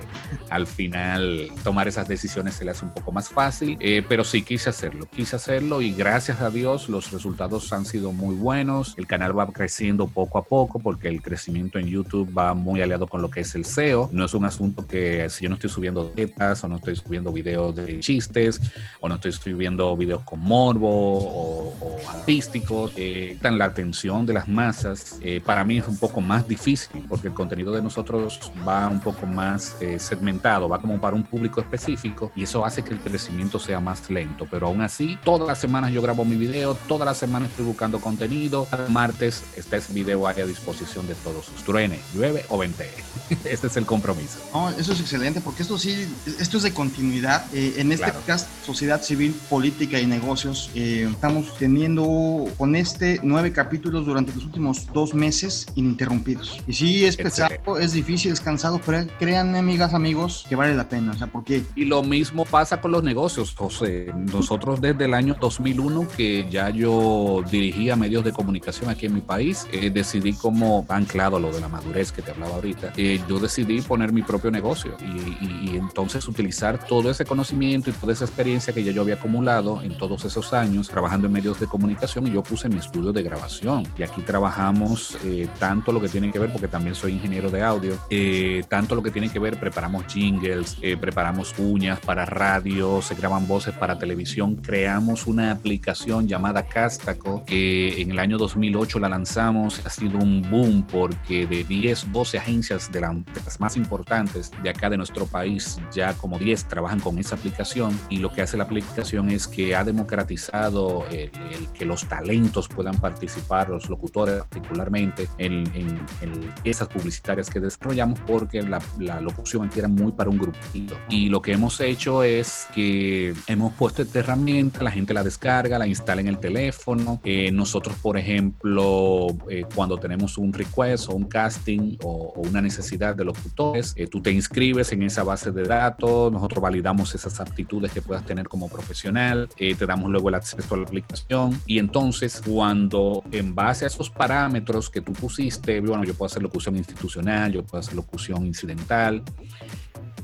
al 0.50 0.68
final 0.68 1.50
tomar 1.64 1.88
esas 1.88 2.08
decisiones 2.08 2.56
se 2.56 2.66
le 2.66 2.72
hace 2.72 2.86
un 2.86 2.92
poco 2.92 3.12
más 3.12 3.30
fácil. 3.30 3.78
Eh, 3.80 4.04
pero 4.08 4.24
sí 4.24 4.44
quise 4.44 4.70
hacerlo, 4.70 5.08
quise 5.08 5.36
hacerlo 5.36 5.82
y 5.82 5.94
gracias 5.94 6.42
a 6.42 6.50
Dios 6.50 6.90
los 6.90 7.12
resultados 7.12 7.74
han 7.74 7.86
sido 7.86 8.12
muy 8.12 8.36
buenos. 8.36 8.94
El 8.98 9.08
canal 9.08 9.38
va 9.38 9.48
creciendo 9.48 10.08
poco 10.08 10.38
a 10.38 10.44
poco 10.44 10.80
porque 10.80 11.08
el 11.08 11.22
crecimiento 11.22 11.80
en 11.80 11.88
YouTube 11.88 12.38
va 12.38 12.51
muy 12.54 12.82
aliado 12.82 13.08
con 13.08 13.22
lo 13.22 13.30
que 13.30 13.42
es 13.42 13.56
el 13.56 13.66
SEO. 13.66 14.10
No 14.12 14.26
es 14.26 14.34
un 14.34 14.46
asunto 14.46 14.86
que 14.88 15.30
si 15.30 15.44
yo 15.44 15.50
no 15.50 15.56
estoy 15.56 15.70
subiendo 15.70 16.12
dietas 16.16 16.64
o 16.64 16.68
no 16.68 16.78
estoy 16.78 16.96
subiendo 16.96 17.32
videos 17.32 17.76
de 17.76 18.00
chistes 18.00 18.62
o 19.00 19.10
no 19.10 19.16
estoy 19.16 19.32
subiendo 19.32 19.96
videos 19.96 20.24
con 20.24 20.40
morbo 20.40 20.90
o, 20.90 21.74
o 21.80 22.10
artísticos, 22.10 22.92
eh, 22.96 23.38
la 23.42 23.66
atención 23.66 24.26
de 24.26 24.34
las 24.34 24.48
masas. 24.48 25.18
Eh, 25.22 25.42
para 25.44 25.64
mí 25.64 25.78
es 25.78 25.88
un 25.88 25.98
poco 25.98 26.22
más 26.22 26.48
difícil 26.48 27.06
porque 27.08 27.28
el 27.28 27.34
contenido 27.34 27.72
de 27.72 27.82
nosotros 27.82 28.52
va 28.68 28.88
un 28.88 29.00
poco 29.00 29.26
más 29.26 29.76
eh, 29.82 30.00
segmentado, 30.00 30.70
va 30.70 30.80
como 30.80 31.00
para 31.00 31.16
un 31.16 31.24
público 31.24 31.60
específico 31.60 32.32
y 32.36 32.44
eso 32.44 32.66
hace 32.66 32.84
que 32.84 32.94
el 32.94 33.00
crecimiento 33.00 33.60
sea 33.60 33.80
más 33.80 34.10
lento. 34.10 34.48
Pero 34.50 34.68
aún 34.68 34.82
así, 34.82 35.18
todas 35.24 35.48
las 35.48 35.60
semanas 35.60 35.92
yo 35.92 36.02
grabo 36.02 36.24
mi 36.26 36.36
video, 36.36 36.76
todas 36.88 37.06
las 37.06 37.18
semanas 37.18 37.50
estoy 37.50 37.66
buscando 37.66 38.00
contenido. 38.00 38.68
Cada 38.70 38.88
martes 38.88 39.44
está 39.56 39.78
ese 39.78 39.94
video 39.94 40.28
a 40.28 40.34
disposición 40.34 41.08
de 41.08 41.16
todos 41.16 41.52
truene, 41.66 42.00
llueve 42.14 42.41
o 42.50 42.58
vente. 42.58 42.90
este 43.46 43.68
es 43.68 43.78
el 43.78 43.86
compromiso. 43.86 44.40
No, 44.54 44.70
eso 44.70 44.94
es 44.94 45.00
excelente 45.00 45.42
porque 45.42 45.64
esto 45.64 45.78
sí, 45.78 46.08
esto 46.40 46.58
es 46.58 46.64
de 46.64 46.74
continuidad. 46.74 47.46
Eh, 47.54 47.76
en 47.78 47.92
este 47.92 48.06
claro. 48.06 48.20
podcast, 48.20 48.48
Sociedad 48.66 49.02
Civil, 49.02 49.36
Política 49.50 50.00
y 50.00 50.06
Negocios, 50.06 50.70
eh, 50.76 51.08
estamos 51.10 51.56
teniendo 51.58 52.48
con 52.58 52.76
este 52.76 53.20
nueve 53.24 53.52
capítulos 53.52 54.06
durante 54.06 54.34
los 54.34 54.46
últimos 54.46 54.88
dos 54.94 55.14
meses 55.14 55.68
ininterrumpidos. 55.76 56.60
Y 56.68 56.74
sí, 56.74 57.06
es 57.06 57.18
pesado, 57.18 57.54
excelente. 57.54 57.86
es 57.86 57.94
difícil, 57.94 58.32
es 58.32 58.42
cansado, 58.42 58.82
pero 58.86 59.06
créanme, 59.20 59.60
amigas, 59.60 59.94
amigos, 59.94 60.46
que 60.48 60.56
vale 60.56 60.76
la 60.76 60.88
pena. 60.90 61.12
O 61.12 61.18
sea, 61.18 61.28
porque... 61.28 61.64
Y 61.76 61.86
lo 61.86 62.04
mismo 62.04 62.46
pasa 62.46 62.82
con 62.82 62.92
los 62.92 63.04
negocios, 63.04 63.54
José. 63.56 64.12
Nosotros 64.16 64.82
desde 64.82 65.06
el 65.06 65.14
año 65.14 65.36
2001, 65.40 66.08
que 66.16 66.48
ya 66.50 66.70
yo 66.70 67.44
dirigía 67.50 67.96
medios 67.96 68.24
de 68.24 68.32
comunicación 68.32 68.90
aquí 68.90 69.06
en 69.06 69.14
mi 69.14 69.22
país, 69.22 69.68
eh, 69.72 69.90
decidí 69.90 70.34
como 70.34 70.86
anclado 70.90 71.40
lo 71.40 71.52
de 71.52 71.62
la 71.62 71.68
madurez 71.68 72.12
que 72.12 72.22
te 72.22 72.31
hablaba 72.32 72.56
ahorita, 72.56 72.94
eh, 72.98 73.20
yo 73.28 73.40
decidí 73.40 73.82
poner 73.82 74.12
mi 74.12 74.22
propio 74.22 74.52
negocio 74.52 74.98
y, 75.00 75.46
y, 75.46 75.72
y, 75.72 75.78
entonces 75.78 76.28
utilizar 76.28 76.86
todo 76.86 77.10
ese 77.10 77.26
conocimiento 77.26 77.90
y 77.90 77.94
toda 77.94 78.14
esa 78.14 78.26
experiencia 78.26 78.74
que 78.74 78.84
ya 78.84 78.92
yo 78.92 79.02
había 79.02 79.16
acumulado 79.16 79.82
en 79.82 79.98
todos 79.98 80.26
esos 80.26 80.54
años 80.54 80.90
trabajando 80.90 81.28
en 81.28 81.34
medios 81.34 81.60
de 81.60 81.68
comunicación 81.68 82.28
y 82.28 82.32
yo 82.32 82.44
puse 82.44 82.70
mi 82.70 82.78
estudio 82.78 83.12
de 83.12 83.24
grabación. 83.24 83.88
Y 83.98 84.04
aquí 84.04 84.22
trabajamos 84.22 85.18
eh, 85.24 85.48
tanto 85.60 85.92
lo 85.92 86.02
que 86.02 86.10
tiene 86.10 86.32
que 86.32 86.40
ver, 86.40 86.52
porque 86.52 86.68
también 86.68 86.96
soy 86.96 87.14
ingeniero 87.14 87.50
de 87.50 87.64
audio, 87.64 87.98
eh, 88.10 88.64
tanto 88.68 88.96
lo 88.96 89.04
que 89.04 89.12
tiene 89.12 89.30
que 89.30 89.40
ver, 89.40 89.60
preparamos 89.60 90.06
jingles, 90.08 90.78
eh, 90.82 90.98
preparamos 90.98 91.54
uñas 91.58 92.00
para 92.00 92.26
radio, 92.26 93.02
se 93.02 93.16
graban 93.16 93.48
voces 93.48 93.74
para 93.74 93.98
televisión, 93.98 94.56
creamos 94.56 95.28
una 95.28 95.52
aplicación 95.52 96.28
llamada 96.28 96.66
Castaco 96.66 97.44
que 97.46 98.02
en 98.02 98.12
el 98.12 98.20
año 98.20 98.38
2008 98.38 99.00
la 99.00 99.10
lanzamos, 99.10 99.86
ha 99.86 99.90
sido 99.90 100.18
un 100.18 100.42
boom 100.50 100.84
porque 100.84 101.46
de 101.46 101.64
10, 101.64 102.12
12 102.22 102.38
agencias 102.38 102.92
de, 102.92 103.02
la, 103.02 103.10
de 103.10 103.42
las 103.44 103.60
más 103.60 103.76
importantes 103.76 104.52
de 104.62 104.70
acá 104.70 104.92
de 104.92 104.98
nuestro 104.98 105.26
país 105.26 105.80
ya 105.92 106.14
como 106.14 106.38
10 106.38 106.66
trabajan 106.66 107.00
con 107.00 107.18
esa 107.18 107.36
aplicación 107.36 108.00
y 108.10 108.18
lo 108.18 108.32
que 108.32 108.44
hace 108.44 108.58
la 108.58 108.66
aplicación 108.66 109.32
es 109.32 109.48
que 109.48 109.76
ha 109.76 109.84
democratizado 109.84 111.08
el, 111.10 111.32
el 111.52 111.68
que 111.74 111.84
los 111.86 112.08
talentos 112.08 112.68
puedan 112.68 113.00
participar, 113.00 113.70
los 113.70 113.90
locutores 113.90 114.44
particularmente, 114.44 115.28
en, 115.40 115.66
en, 115.74 116.00
en 116.22 116.54
esas 116.64 116.88
publicitarias 116.88 117.50
que 117.50 117.60
desarrollamos 117.60 118.20
porque 118.28 118.62
la, 118.62 118.80
la 119.00 119.20
locución 119.20 119.66
aquí 119.66 119.80
era 119.80 119.88
muy 119.88 120.12
para 120.12 120.30
un 120.30 120.38
grupito. 120.38 120.96
Y 121.10 121.30
lo 121.30 121.42
que 121.42 121.54
hemos 121.54 121.80
hecho 121.80 122.24
es 122.24 122.68
que 122.76 123.34
hemos 123.48 123.74
puesto 123.74 124.04
esta 124.04 124.20
herramienta, 124.20 124.84
la 124.84 124.92
gente 124.92 125.14
la 125.14 125.24
descarga, 125.24 125.80
la 125.80 125.88
instala 125.88 126.22
en 126.22 126.28
el 126.28 126.38
teléfono. 126.38 127.20
Eh, 127.24 127.52
nosotros, 127.52 127.96
por 128.02 128.18
ejemplo, 128.18 129.28
eh, 129.50 129.66
cuando 129.74 129.98
tenemos 129.98 130.38
un 130.38 130.54
request 130.54 131.10
o 131.10 131.14
un 131.14 131.26
casting 131.26 131.98
o, 132.04 132.11
o 132.12 132.42
una 132.42 132.62
necesidad 132.62 133.16
de 133.16 133.26
locutores, 133.26 133.94
eh, 133.96 134.08
tú 134.08 134.22
te 134.22 134.32
inscribes 134.32 134.92
en 134.92 135.04
esa 135.04 135.24
base 135.24 135.52
de 135.52 135.64
datos, 135.64 136.32
nosotros 136.32 136.62
validamos 136.62 137.14
esas 137.16 137.40
aptitudes 137.40 137.92
que 137.92 138.02
puedas 138.02 138.26
tener 138.26 138.48
como 138.48 138.70
profesional, 138.70 139.50
eh, 139.58 139.76
te 139.76 139.86
damos 139.86 140.10
luego 140.10 140.30
el 140.30 140.36
acceso 140.36 140.76
a 140.76 140.78
la 140.78 140.84
aplicación 140.84 141.60
y 141.66 141.80
entonces 141.80 142.42
cuando 142.46 143.24
en 143.32 143.56
base 143.56 143.86
a 143.86 143.88
esos 143.88 144.10
parámetros 144.10 144.90
que 144.90 145.02
tú 145.02 145.14
pusiste, 145.14 145.80
bueno, 145.82 146.04
yo 146.04 146.14
puedo 146.14 146.28
hacer 146.28 146.42
locución 146.42 146.76
institucional, 146.76 147.52
yo 147.52 147.64
puedo 147.64 147.80
hacer 147.80 147.96
locución 147.96 148.46
incidental, 148.46 149.24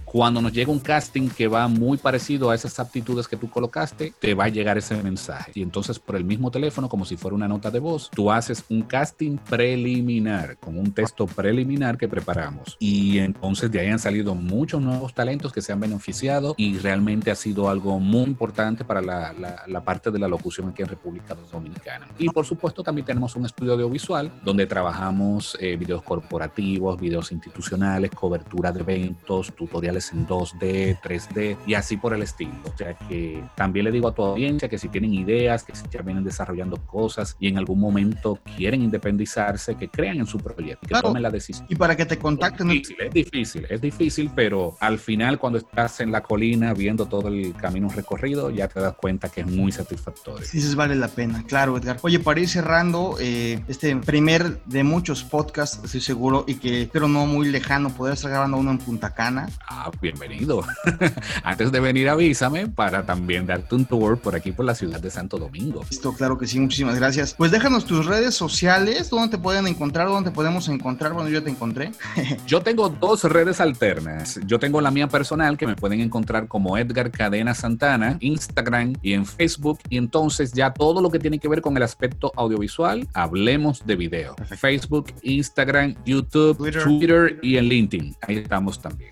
cuando 0.10 0.42
nos 0.42 0.54
llega 0.54 0.72
un 0.72 0.80
casting 0.80 1.28
que 1.28 1.50
va 1.50 1.68
muy 1.68 1.98
parecido 1.98 2.50
a 2.50 2.56
esas 2.56 2.80
aptitudes 2.80 3.28
que 3.28 3.36
tú 3.36 3.50
colocaste, 3.50 4.14
te 4.18 4.34
va 4.34 4.46
a 4.46 4.48
llegar 4.48 4.78
ese 4.78 4.96
mensaje. 5.04 5.52
Y 5.54 5.62
entonces 5.62 6.00
por 6.00 6.16
el 6.16 6.24
mismo 6.24 6.50
teléfono, 6.50 6.88
como 6.88 7.04
si 7.04 7.18
fuera 7.18 7.36
una 7.36 7.48
nota 7.48 7.70
de 7.70 7.80
voz, 7.80 8.10
tú 8.12 8.32
haces 8.32 8.64
un 8.70 8.84
casting 8.84 9.38
preliminar 9.38 10.58
con 10.60 10.78
un 10.78 10.94
texto 10.94 11.28
preliminar 11.28 11.98
que 11.98 12.08
preparamos. 12.08 12.78
Y 12.80 13.18
entonces 13.18 13.70
de 13.70 13.82
ahí 13.82 13.88
han 13.90 14.00
salido 14.00 14.34
muchos 14.34 14.82
nuevos 14.82 15.14
talentos 15.14 15.52
que 15.52 15.62
se 15.62 15.74
han 15.74 15.82
beneficiado 15.82 16.56
y 16.58 16.78
realmente 16.78 17.30
ha 17.30 17.36
sido 17.36 17.70
algo 17.70 18.00
muy 18.00 18.24
importante 18.24 18.86
para 18.86 19.02
la, 19.02 19.34
la, 19.34 19.64
la 19.68 19.84
parte 19.84 20.10
de 20.10 20.20
la 20.20 20.30
locución 20.30 20.70
aquí 20.70 20.84
en 20.84 20.88
República 20.88 21.36
Dominicana. 21.52 22.08
Y 22.18 22.30
por 22.30 22.46
supuesto 22.46 22.82
también 22.82 23.06
tenemos 23.06 23.36
un 23.36 23.46
estudio 23.46 23.74
audiovisual 23.74 24.32
donde 24.42 24.68
trabajamos 24.68 25.58
eh, 25.60 25.76
videos 25.76 26.02
corporativos, 26.02 26.98
videos 26.98 27.34
institucionales, 27.34 28.12
cobertura 28.12 28.72
de 28.72 28.80
eventos, 28.80 29.54
tutoriales 29.54 29.97
en 30.14 30.28
2D, 30.28 31.00
3D 31.02 31.58
y 31.66 31.74
así 31.74 31.98
por 31.98 32.14
el 32.14 32.22
estilo. 32.22 32.52
O 32.74 32.78
sea 32.78 32.94
que 32.94 33.44
también 33.56 33.86
le 33.86 33.92
digo 33.92 34.08
a 34.08 34.14
tu 34.14 34.24
audiencia 34.24 34.70
que 34.70 34.78
si 34.78 34.90
tienen 34.90 35.14
ideas, 35.14 35.64
que 35.64 35.76
si 35.76 35.84
ya 35.92 36.02
vienen 36.02 36.24
desarrollando 36.24 36.78
cosas 36.86 37.36
y 37.40 37.48
en 37.48 37.58
algún 37.58 37.80
momento 37.80 38.40
quieren 38.56 38.82
independizarse, 38.82 39.76
que 39.76 39.90
crean 39.90 40.18
en 40.18 40.26
su 40.28 40.38
proyecto, 40.40 40.82
que 40.82 40.88
Claro. 40.88 41.10
tomen 41.10 41.24
la 41.24 41.30
decisión. 41.32 41.66
Y 41.70 41.76
para 41.76 41.96
que 41.96 42.06
te 42.06 42.18
contacten. 42.18 42.70
Es 42.72 42.76
difícil, 42.78 42.98
es 43.02 43.14
difícil, 43.14 43.68
es 43.70 43.82
difícil, 43.82 44.32
pero 44.36 44.78
al 44.80 45.00
final 45.00 45.40
cuando 45.40 45.60
estás 45.60 46.00
en 46.00 46.12
la 46.12 46.22
colina 46.22 46.74
viendo 46.74 47.06
todo 47.08 47.28
el 47.30 47.54
camino 47.56 47.90
recorrido, 47.90 48.50
ya 48.50 48.68
te 48.68 48.80
das 48.80 48.94
cuenta 48.96 49.30
que 49.30 49.42
es 49.42 49.48
muy 49.48 49.72
satisfactorio. 49.72 50.40
Dices, 50.42 50.76
vale 50.76 50.96
la 50.96 51.08
pena, 51.08 51.44
claro, 51.48 51.78
Edgar. 51.78 51.98
Oye, 52.02 52.20
para 52.20 52.40
ir 52.40 52.48
cerrando, 52.50 53.18
eh, 53.20 53.64
este 53.68 53.96
primer 53.98 54.64
de 54.66 54.84
muchos 54.84 55.24
podcasts, 55.24 55.82
estoy 55.84 56.02
seguro, 56.02 56.44
y 56.48 56.56
que 56.56 56.90
pero 56.92 57.08
no 57.08 57.26
muy 57.26 57.48
lejano, 57.50 57.90
poder 57.90 58.14
estar 58.14 58.32
grabando 58.32 58.58
uno 58.58 58.72
en 58.72 58.78
Punta 58.78 59.14
Cana. 59.14 59.50
Ah, 59.68 59.87
bienvenido. 60.02 60.64
Antes 61.44 61.72
de 61.72 61.80
venir 61.80 62.10
avísame 62.10 62.68
para 62.68 63.06
también 63.06 63.46
darte 63.46 63.76
un 63.76 63.86
tour 63.86 64.20
por 64.20 64.36
aquí 64.36 64.52
por 64.52 64.66
la 64.66 64.76
ciudad 64.76 65.00
de 65.00 65.10
Santo 65.10 65.38
Domingo. 65.38 65.84
Listo, 65.90 66.14
claro 66.14 66.38
que 66.38 66.48
sí, 66.48 66.60
muchísimas 66.60 66.96
gracias. 66.96 67.34
Pues 67.34 67.52
déjanos 67.52 67.86
tus 67.86 68.06
redes 68.06 68.36
sociales, 68.36 69.10
dónde 69.10 69.38
te 69.38 69.42
pueden 69.42 69.68
encontrar, 69.68 70.08
dónde 70.08 70.30
te 70.30 70.36
podemos 70.36 70.68
encontrar. 70.70 71.14
Bueno, 71.14 71.30
yo 71.30 71.44
te 71.44 71.50
encontré. 71.50 71.92
Yo 72.48 72.62
tengo 72.62 72.90
dos 72.90 73.24
redes 73.24 73.60
alternas. 73.60 74.40
Yo 74.46 74.60
tengo 74.60 74.82
la 74.82 74.92
mía 74.92 75.08
personal 75.08 75.58
que 75.58 75.68
me 75.68 75.76
pueden 75.76 76.02
encontrar 76.02 76.48
como 76.48 76.78
Edgar 76.78 77.12
Cadena 77.12 77.54
Santana, 77.54 78.18
Instagram 78.20 78.94
y 79.02 79.14
en 79.14 79.26
Facebook. 79.26 79.80
Y 79.90 79.98
entonces 79.98 80.54
ya 80.54 80.74
todo 80.74 81.02
lo 81.02 81.10
que 81.10 81.20
tiene 81.20 81.40
que 81.40 81.48
ver 81.48 81.62
con 81.62 81.76
el 81.78 81.84
aspecto 81.84 82.32
audiovisual, 82.36 83.08
hablemos 83.14 83.86
de 83.86 83.96
video. 83.96 84.36
Facebook, 84.58 85.14
Instagram, 85.22 85.96
YouTube, 86.06 86.58
Twitter. 86.58 86.84
Twitter 86.84 87.40
y 87.42 87.58
en 87.58 87.66
LinkedIn. 87.66 88.16
Ahí 88.22 88.38
estamos 88.38 88.82
también. 88.82 89.12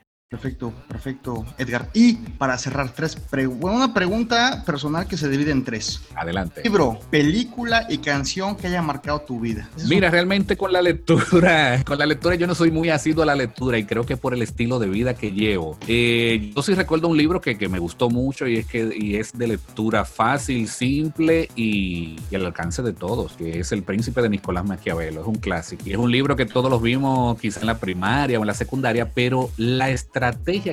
Perfecto, 0.31 0.71
perfecto, 0.87 1.45
Edgar. 1.57 1.89
Y 1.93 2.13
para 2.13 2.57
cerrar, 2.57 2.93
tres 2.93 3.17
pre 3.17 3.47
una 3.47 3.93
pregunta 3.93 4.63
personal 4.65 5.05
que 5.05 5.17
se 5.17 5.27
divide 5.27 5.51
en 5.51 5.65
tres. 5.65 6.03
Adelante. 6.15 6.61
Libro, 6.63 6.97
película 7.09 7.85
y 7.89 7.97
canción 7.97 8.55
que 8.55 8.67
haya 8.67 8.81
marcado 8.81 9.19
tu 9.19 9.41
vida. 9.41 9.69
Mira, 9.89 10.09
realmente 10.09 10.55
con 10.55 10.71
la 10.71 10.81
lectura, 10.81 11.83
con 11.85 11.99
la 11.99 12.05
lectura 12.05 12.35
yo 12.35 12.47
no 12.47 12.55
soy 12.55 12.71
muy 12.71 12.89
asiduo 12.89 13.23
a 13.23 13.25
la 13.25 13.35
lectura 13.35 13.77
y 13.77 13.83
creo 13.83 14.05
que 14.05 14.15
por 14.15 14.33
el 14.33 14.41
estilo 14.41 14.79
de 14.79 14.87
vida 14.87 15.15
que 15.15 15.33
llevo. 15.33 15.77
Eh, 15.85 16.53
yo 16.55 16.61
sí 16.61 16.75
recuerdo 16.75 17.09
un 17.09 17.17
libro 17.17 17.41
que, 17.41 17.57
que, 17.57 17.67
me 17.67 17.79
gustó 17.79 18.09
mucho 18.09 18.47
y 18.47 18.55
es 18.55 18.65
que 18.67 18.89
y 18.97 19.17
es 19.17 19.33
de 19.33 19.47
lectura 19.49 20.05
fácil, 20.05 20.69
simple 20.69 21.49
y, 21.57 22.15
y, 22.31 22.35
al 22.35 22.45
alcance 22.45 22.81
de 22.81 22.93
todos, 22.93 23.33
que 23.33 23.59
es 23.59 23.73
El 23.73 23.83
Príncipe 23.83 24.21
de 24.21 24.29
Nicolás 24.29 24.63
Maquiavelo. 24.63 25.19
Es 25.19 25.27
un 25.27 25.35
clásico. 25.35 25.83
Y 25.85 25.91
es 25.91 25.97
un 25.97 26.09
libro 26.09 26.37
que 26.37 26.45
todos 26.45 26.71
los 26.71 26.81
vimos 26.81 27.37
quizá 27.37 27.59
en 27.59 27.67
la 27.67 27.79
primaria 27.79 28.39
o 28.39 28.43
en 28.43 28.47
la 28.47 28.53
secundaria, 28.53 29.11
pero 29.13 29.49
la 29.57 29.89
estrategia 29.89 30.20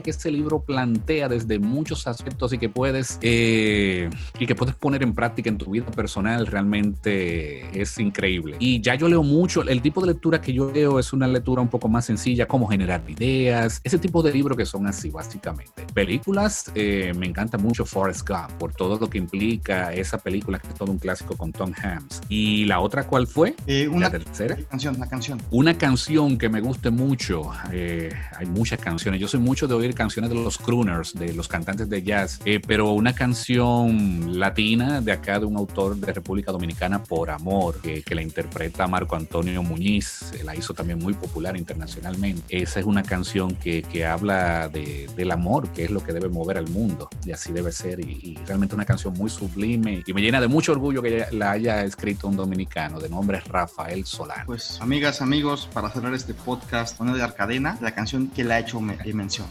que 0.02 0.10
este 0.10 0.30
libro 0.30 0.60
plantea 0.60 1.28
desde 1.28 1.58
muchos 1.58 2.06
aspectos 2.06 2.52
y 2.52 2.58
que 2.58 2.68
puedes 2.68 3.18
eh, 3.22 4.10
y 4.38 4.46
que 4.46 4.54
puedes 4.54 4.74
poner 4.74 5.02
en 5.02 5.14
práctica 5.14 5.48
en 5.48 5.56
tu 5.56 5.70
vida 5.70 5.86
personal 5.86 6.46
realmente 6.46 7.80
es 7.80 7.98
increíble. 7.98 8.56
Y 8.58 8.80
ya 8.82 8.94
yo 8.94 9.08
leo 9.08 9.22
mucho, 9.22 9.62
el 9.62 9.80
tipo 9.80 10.02
de 10.02 10.08
lectura 10.08 10.40
que 10.40 10.52
yo 10.52 10.70
leo 10.70 10.98
es 10.98 11.12
una 11.12 11.26
lectura 11.26 11.62
un 11.62 11.68
poco 11.68 11.88
más 11.88 12.04
sencilla, 12.04 12.46
como 12.46 12.66
generar 12.66 13.02
ideas, 13.08 13.80
ese 13.84 13.98
tipo 13.98 14.22
de 14.22 14.32
libros 14.32 14.56
que 14.56 14.66
son 14.66 14.86
así 14.86 15.10
básicamente. 15.10 15.86
Películas, 15.94 16.70
eh, 16.74 17.12
me 17.16 17.26
encanta 17.26 17.56
mucho 17.56 17.86
Forrest 17.86 18.28
Gump 18.28 18.50
por 18.58 18.74
todo 18.74 18.98
lo 18.98 19.08
que 19.08 19.18
implica 19.18 19.92
esa 19.94 20.18
película 20.18 20.58
que 20.58 20.68
es 20.68 20.74
todo 20.74 20.92
un 20.92 20.98
clásico 20.98 21.36
con 21.36 21.52
Tom 21.52 21.72
Hanks. 21.72 22.20
Y 22.28 22.66
la 22.66 22.80
otra, 22.80 23.06
¿cuál 23.06 23.26
fue? 23.26 23.54
Eh, 23.66 23.88
una 23.88 24.10
la 24.10 24.10
tercera. 24.10 24.56
Canción, 24.68 24.96
una 24.96 25.08
canción. 25.08 25.40
Una 25.50 25.78
canción 25.78 26.36
que 26.36 26.48
me 26.48 26.60
guste 26.60 26.90
mucho. 26.90 27.50
Eh, 27.72 28.12
hay 28.36 28.46
muchas 28.46 28.78
canciones. 28.78 29.20
Yo 29.20 29.28
soy 29.28 29.37
mucho 29.38 29.66
de 29.66 29.74
oír 29.74 29.94
canciones 29.94 30.30
de 30.30 30.36
los 30.36 30.58
crooners, 30.58 31.14
de 31.14 31.32
los 31.34 31.48
cantantes 31.48 31.88
de 31.88 32.02
jazz, 32.02 32.40
eh, 32.44 32.60
pero 32.64 32.92
una 32.92 33.14
canción 33.14 34.38
latina 34.38 35.00
de 35.00 35.12
acá 35.12 35.38
de 35.38 35.46
un 35.46 35.56
autor 35.56 35.96
de 35.96 36.12
República 36.12 36.52
Dominicana, 36.52 37.02
Por 37.02 37.30
Amor, 37.30 37.80
que, 37.80 38.02
que 38.02 38.14
la 38.14 38.22
interpreta 38.22 38.86
Marco 38.86 39.16
Antonio 39.16 39.62
Muñiz, 39.62 40.32
la 40.44 40.54
hizo 40.54 40.74
también 40.74 40.98
muy 40.98 41.14
popular 41.14 41.56
internacionalmente. 41.56 42.42
Esa 42.48 42.80
es 42.80 42.86
una 42.86 43.02
canción 43.02 43.54
que, 43.56 43.82
que 43.82 44.06
habla 44.06 44.68
de, 44.68 45.08
del 45.16 45.30
amor, 45.30 45.70
que 45.72 45.84
es 45.84 45.90
lo 45.90 46.02
que 46.02 46.12
debe 46.12 46.28
mover 46.28 46.58
al 46.58 46.68
mundo, 46.68 47.08
y 47.24 47.32
así 47.32 47.52
debe 47.52 47.72
ser, 47.72 48.00
y, 48.00 48.18
y, 48.22 48.38
realmente 48.46 48.74
una 48.74 48.84
canción 48.84 49.14
muy 49.14 49.30
sublime, 49.30 50.02
y 50.06 50.12
me 50.12 50.22
llena 50.22 50.40
de 50.40 50.48
mucho 50.48 50.72
orgullo 50.72 51.02
que 51.02 51.26
la 51.32 51.52
haya 51.52 51.84
escrito 51.84 52.28
un 52.28 52.36
dominicano, 52.36 52.98
de 53.00 53.08
nombre 53.08 53.40
Rafael 53.40 54.04
Solano. 54.04 54.44
Pues, 54.46 54.80
amigas, 54.80 55.22
amigos, 55.22 55.68
para 55.72 55.90
cerrar 55.90 56.14
este 56.14 56.34
podcast 56.34 56.96
con 56.96 57.08
Edgar 57.08 57.34
Cadena, 57.34 57.78
la 57.80 57.94
canción 57.94 58.28
que 58.28 58.44
le 58.44 58.54
ha 58.54 58.58
hecho 58.60 58.80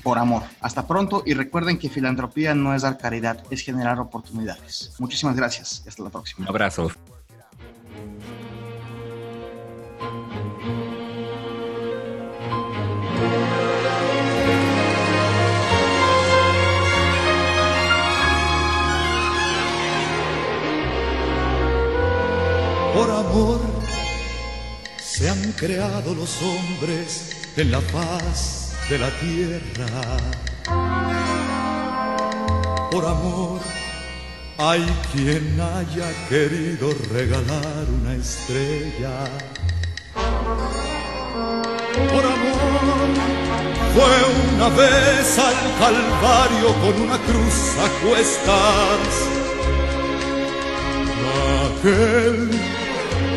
Por 0.03 0.17
Amor. 0.17 0.43
Hasta 0.61 0.87
pronto, 0.87 1.23
y 1.25 1.33
recuerden 1.33 1.77
que 1.77 1.89
filantropía 1.89 2.55
no 2.55 2.73
es 2.73 2.81
dar 2.81 2.97
caridad, 2.97 3.43
es 3.49 3.61
generar 3.61 3.99
oportunidades. 3.99 4.93
Muchísimas 4.99 5.35
gracias, 5.35 5.83
y 5.85 5.89
hasta 5.89 6.03
la 6.03 6.09
próxima. 6.09 6.45
Un 6.45 6.49
abrazo. 6.49 6.91
Por 22.93 23.11
amor 23.11 23.61
se 24.97 25.29
han 25.29 25.51
creado 25.51 26.15
los 26.15 26.41
hombres 26.41 27.51
en 27.55 27.71
la 27.71 27.79
paz 27.81 28.66
de 28.89 28.97
la 28.97 29.09
tierra. 29.19 30.17
Por 32.89 33.05
amor 33.05 33.59
hay 34.57 34.85
quien 35.11 35.59
haya 35.59 36.09
querido 36.29 36.93
regalar 37.11 37.85
una 38.01 38.15
estrella. 38.15 39.25
Por 42.11 42.23
amor 42.25 42.57
fue 43.93 44.15
una 44.55 44.69
vez 44.69 45.39
al 45.39 45.55
Calvario 45.79 46.73
con 46.81 47.01
una 47.01 47.17
cruz 47.17 47.59
a 47.83 47.87
cuestas. 48.05 49.09
Aquel 51.79 52.49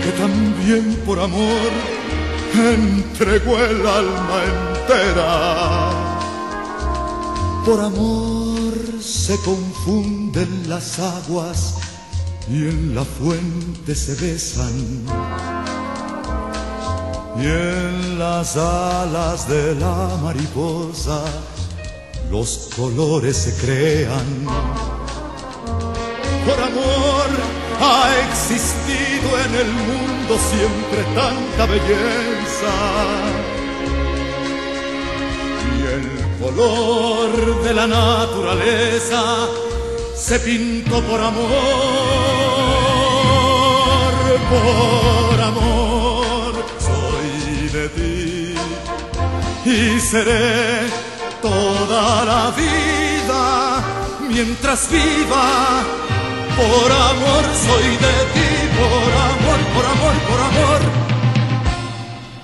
que 0.03 0.13
también 0.13 0.97
por 1.05 1.19
amor 1.19 1.71
entregó 2.55 3.59
el 3.59 3.87
alma 3.87 4.70
Por 7.65 7.81
amor 7.81 8.73
se 9.01 9.37
confunden 9.43 10.69
las 10.69 10.99
aguas 10.99 11.77
y 12.51 12.67
en 12.67 12.97
la 12.97 13.05
fuente 13.05 13.95
se 13.95 14.17
besan. 14.17 15.05
Y 17.37 17.47
en 17.47 18.19
las 18.19 18.57
alas 18.57 19.49
de 19.49 19.77
la 19.77 20.19
mariposa 20.25 21.23
los 22.29 22.71
colores 22.75 23.37
se 23.37 23.55
crean. 23.65 24.45
Por 26.45 26.61
amor 26.65 27.29
ha 27.81 28.11
existido 28.29 29.39
en 29.47 29.55
el 29.55 29.73
mundo 29.73 30.37
siempre 30.51 31.05
tanta 31.15 31.67
belleza. 31.67 33.40
Color 36.41 37.63
de 37.63 37.75
la 37.75 37.87
naturaleza 37.87 39.23
se 40.17 40.39
pintó 40.41 41.01
por 41.03 41.21
amor, 41.21 41.51
por 44.53 45.41
amor. 45.41 46.53
Soy 46.79 47.69
de 47.69 47.89
ti 47.89 48.55
y 49.65 50.01
seré 50.01 50.89
toda 51.43 52.25
la 52.25 52.51
vida 52.51 53.83
mientras 54.29 54.89
viva 54.91 55.83
por 56.57 56.93
amor 56.93 57.45
soy 57.67 57.89
de 58.05 58.17
ti, 58.35 58.51
por 58.79 59.11
amor, 59.31 59.61
por 59.75 59.85
amor, 59.95 60.15
por 60.29 60.41
amor. 60.51 60.81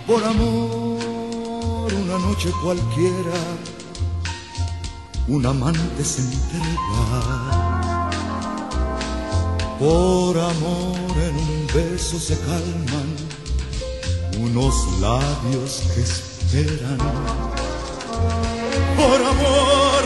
Por 0.06 0.22
amor, 0.24 1.92
una 1.92 2.18
noche 2.26 2.50
cualquiera, 2.62 3.36
un 5.28 5.44
amante 5.44 6.04
se 6.04 6.22
entrega. 6.22 8.10
Por 9.78 10.38
amor 10.38 11.14
en 11.28 11.36
un 11.36 11.66
beso 11.74 12.18
se 12.18 12.38
calman 12.38 13.08
unos 14.38 14.74
labios 15.00 15.82
que 15.94 16.00
esperan. 16.00 16.98
Por 18.96 19.20
amor 19.20 20.02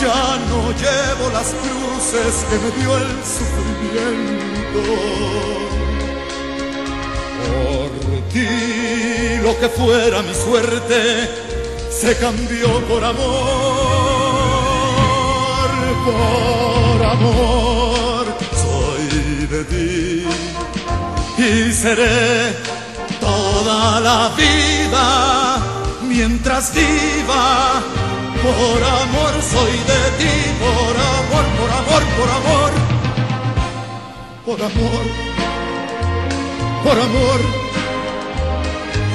ya 0.00 0.38
no 0.50 0.70
llevo 0.82 1.30
las 1.32 1.48
cruces 1.62 2.44
que 2.48 2.56
me 2.58 2.70
dio 2.80 2.96
el 2.96 3.10
sufrimiento. 3.24 4.82
Por 7.42 7.88
ti 8.32 8.48
lo 9.42 9.58
que 9.58 9.68
fuera 9.68 10.22
mi 10.22 10.34
suerte 10.34 11.50
se 11.90 12.16
cambió 12.16 12.80
por 12.86 13.04
amor, 13.04 13.89
por 16.04 17.04
amor. 17.04 18.26
Soy 18.64 19.46
de 19.46 19.64
ti 19.64 20.26
y 21.38 21.72
seré 21.72 22.56
toda 23.20 24.00
la 24.00 24.30
vida 24.36 25.58
mientras 26.02 26.74
viva 26.74 27.82
por 28.42 28.82
amor 28.82 29.32
soy 29.42 29.72
de 29.90 30.02
ti, 30.18 30.34
por 30.60 30.94
amor, 31.12 31.44
por 31.58 31.70
amor, 31.80 32.02
por 32.16 32.28
amor, 32.38 32.72
por 34.46 34.60
amor, 34.68 35.04
por 36.84 36.98
amor, 37.06 37.40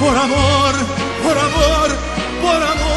por 0.00 0.16
amor, 0.16 0.74
por 1.22 1.38
amor, 1.38 1.88
por 2.42 2.62
amor. 2.62 2.95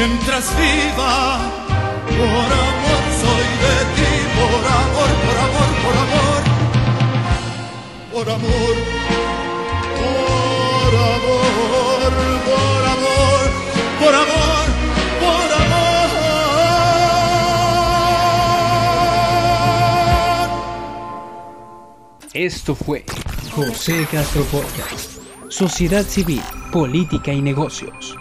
mientras 0.00 0.56
viva. 0.56 1.38
Por 2.06 2.48
amor 2.64 3.02
soy 3.22 3.48
de 3.64 3.76
ti, 3.96 4.12
por 4.36 4.62
amor, 4.80 5.10
por 5.24 5.36
amor, 5.46 5.70
por 5.84 5.96
amor, 6.04 6.40
por 8.12 8.26
amor, 8.36 8.74
por 10.00 10.92
amor, 11.10 11.52
por 12.48 12.82
amor, 12.94 13.46
por 14.00 14.14
amor, 14.14 14.66
por 15.20 15.52
amor. 15.52 15.90
Esto 22.32 22.74
fue 22.74 23.04
José 23.50 24.06
Castro 24.10 24.44
Podcast, 24.44 25.18
Sociedad 25.48 26.06
Civil, 26.06 26.42
Política 26.72 27.32
y 27.32 27.42
Negocios. 27.42 28.16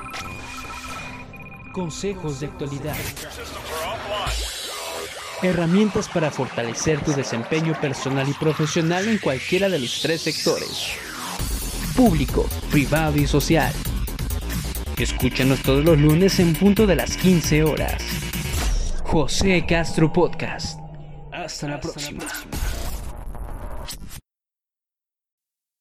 Consejos 1.80 2.42
de 2.42 2.48
actualidad. 2.48 2.96
Herramientas 5.42 6.10
para 6.10 6.30
fortalecer 6.30 7.02
tu 7.06 7.14
desempeño 7.14 7.74
personal 7.80 8.28
y 8.28 8.34
profesional 8.34 9.08
en 9.08 9.18
cualquiera 9.18 9.70
de 9.70 9.80
los 9.80 10.02
tres 10.02 10.24
sectores. 10.24 10.90
Público, 11.96 12.50
privado 12.70 13.18
y 13.18 13.26
social. 13.26 13.72
Escúchanos 14.98 15.62
todos 15.62 15.86
los 15.86 15.98
lunes 15.98 16.42
en 16.42 16.54
punto 16.54 16.86
de 16.86 16.98
las 16.98 17.16
15 17.16 17.64
horas. 17.64 18.04
José 19.06 19.66
Castro 19.66 20.12
Podcast. 20.12 20.78
Hasta 21.32 21.70
la 21.70 21.80
próxima. 21.80 22.26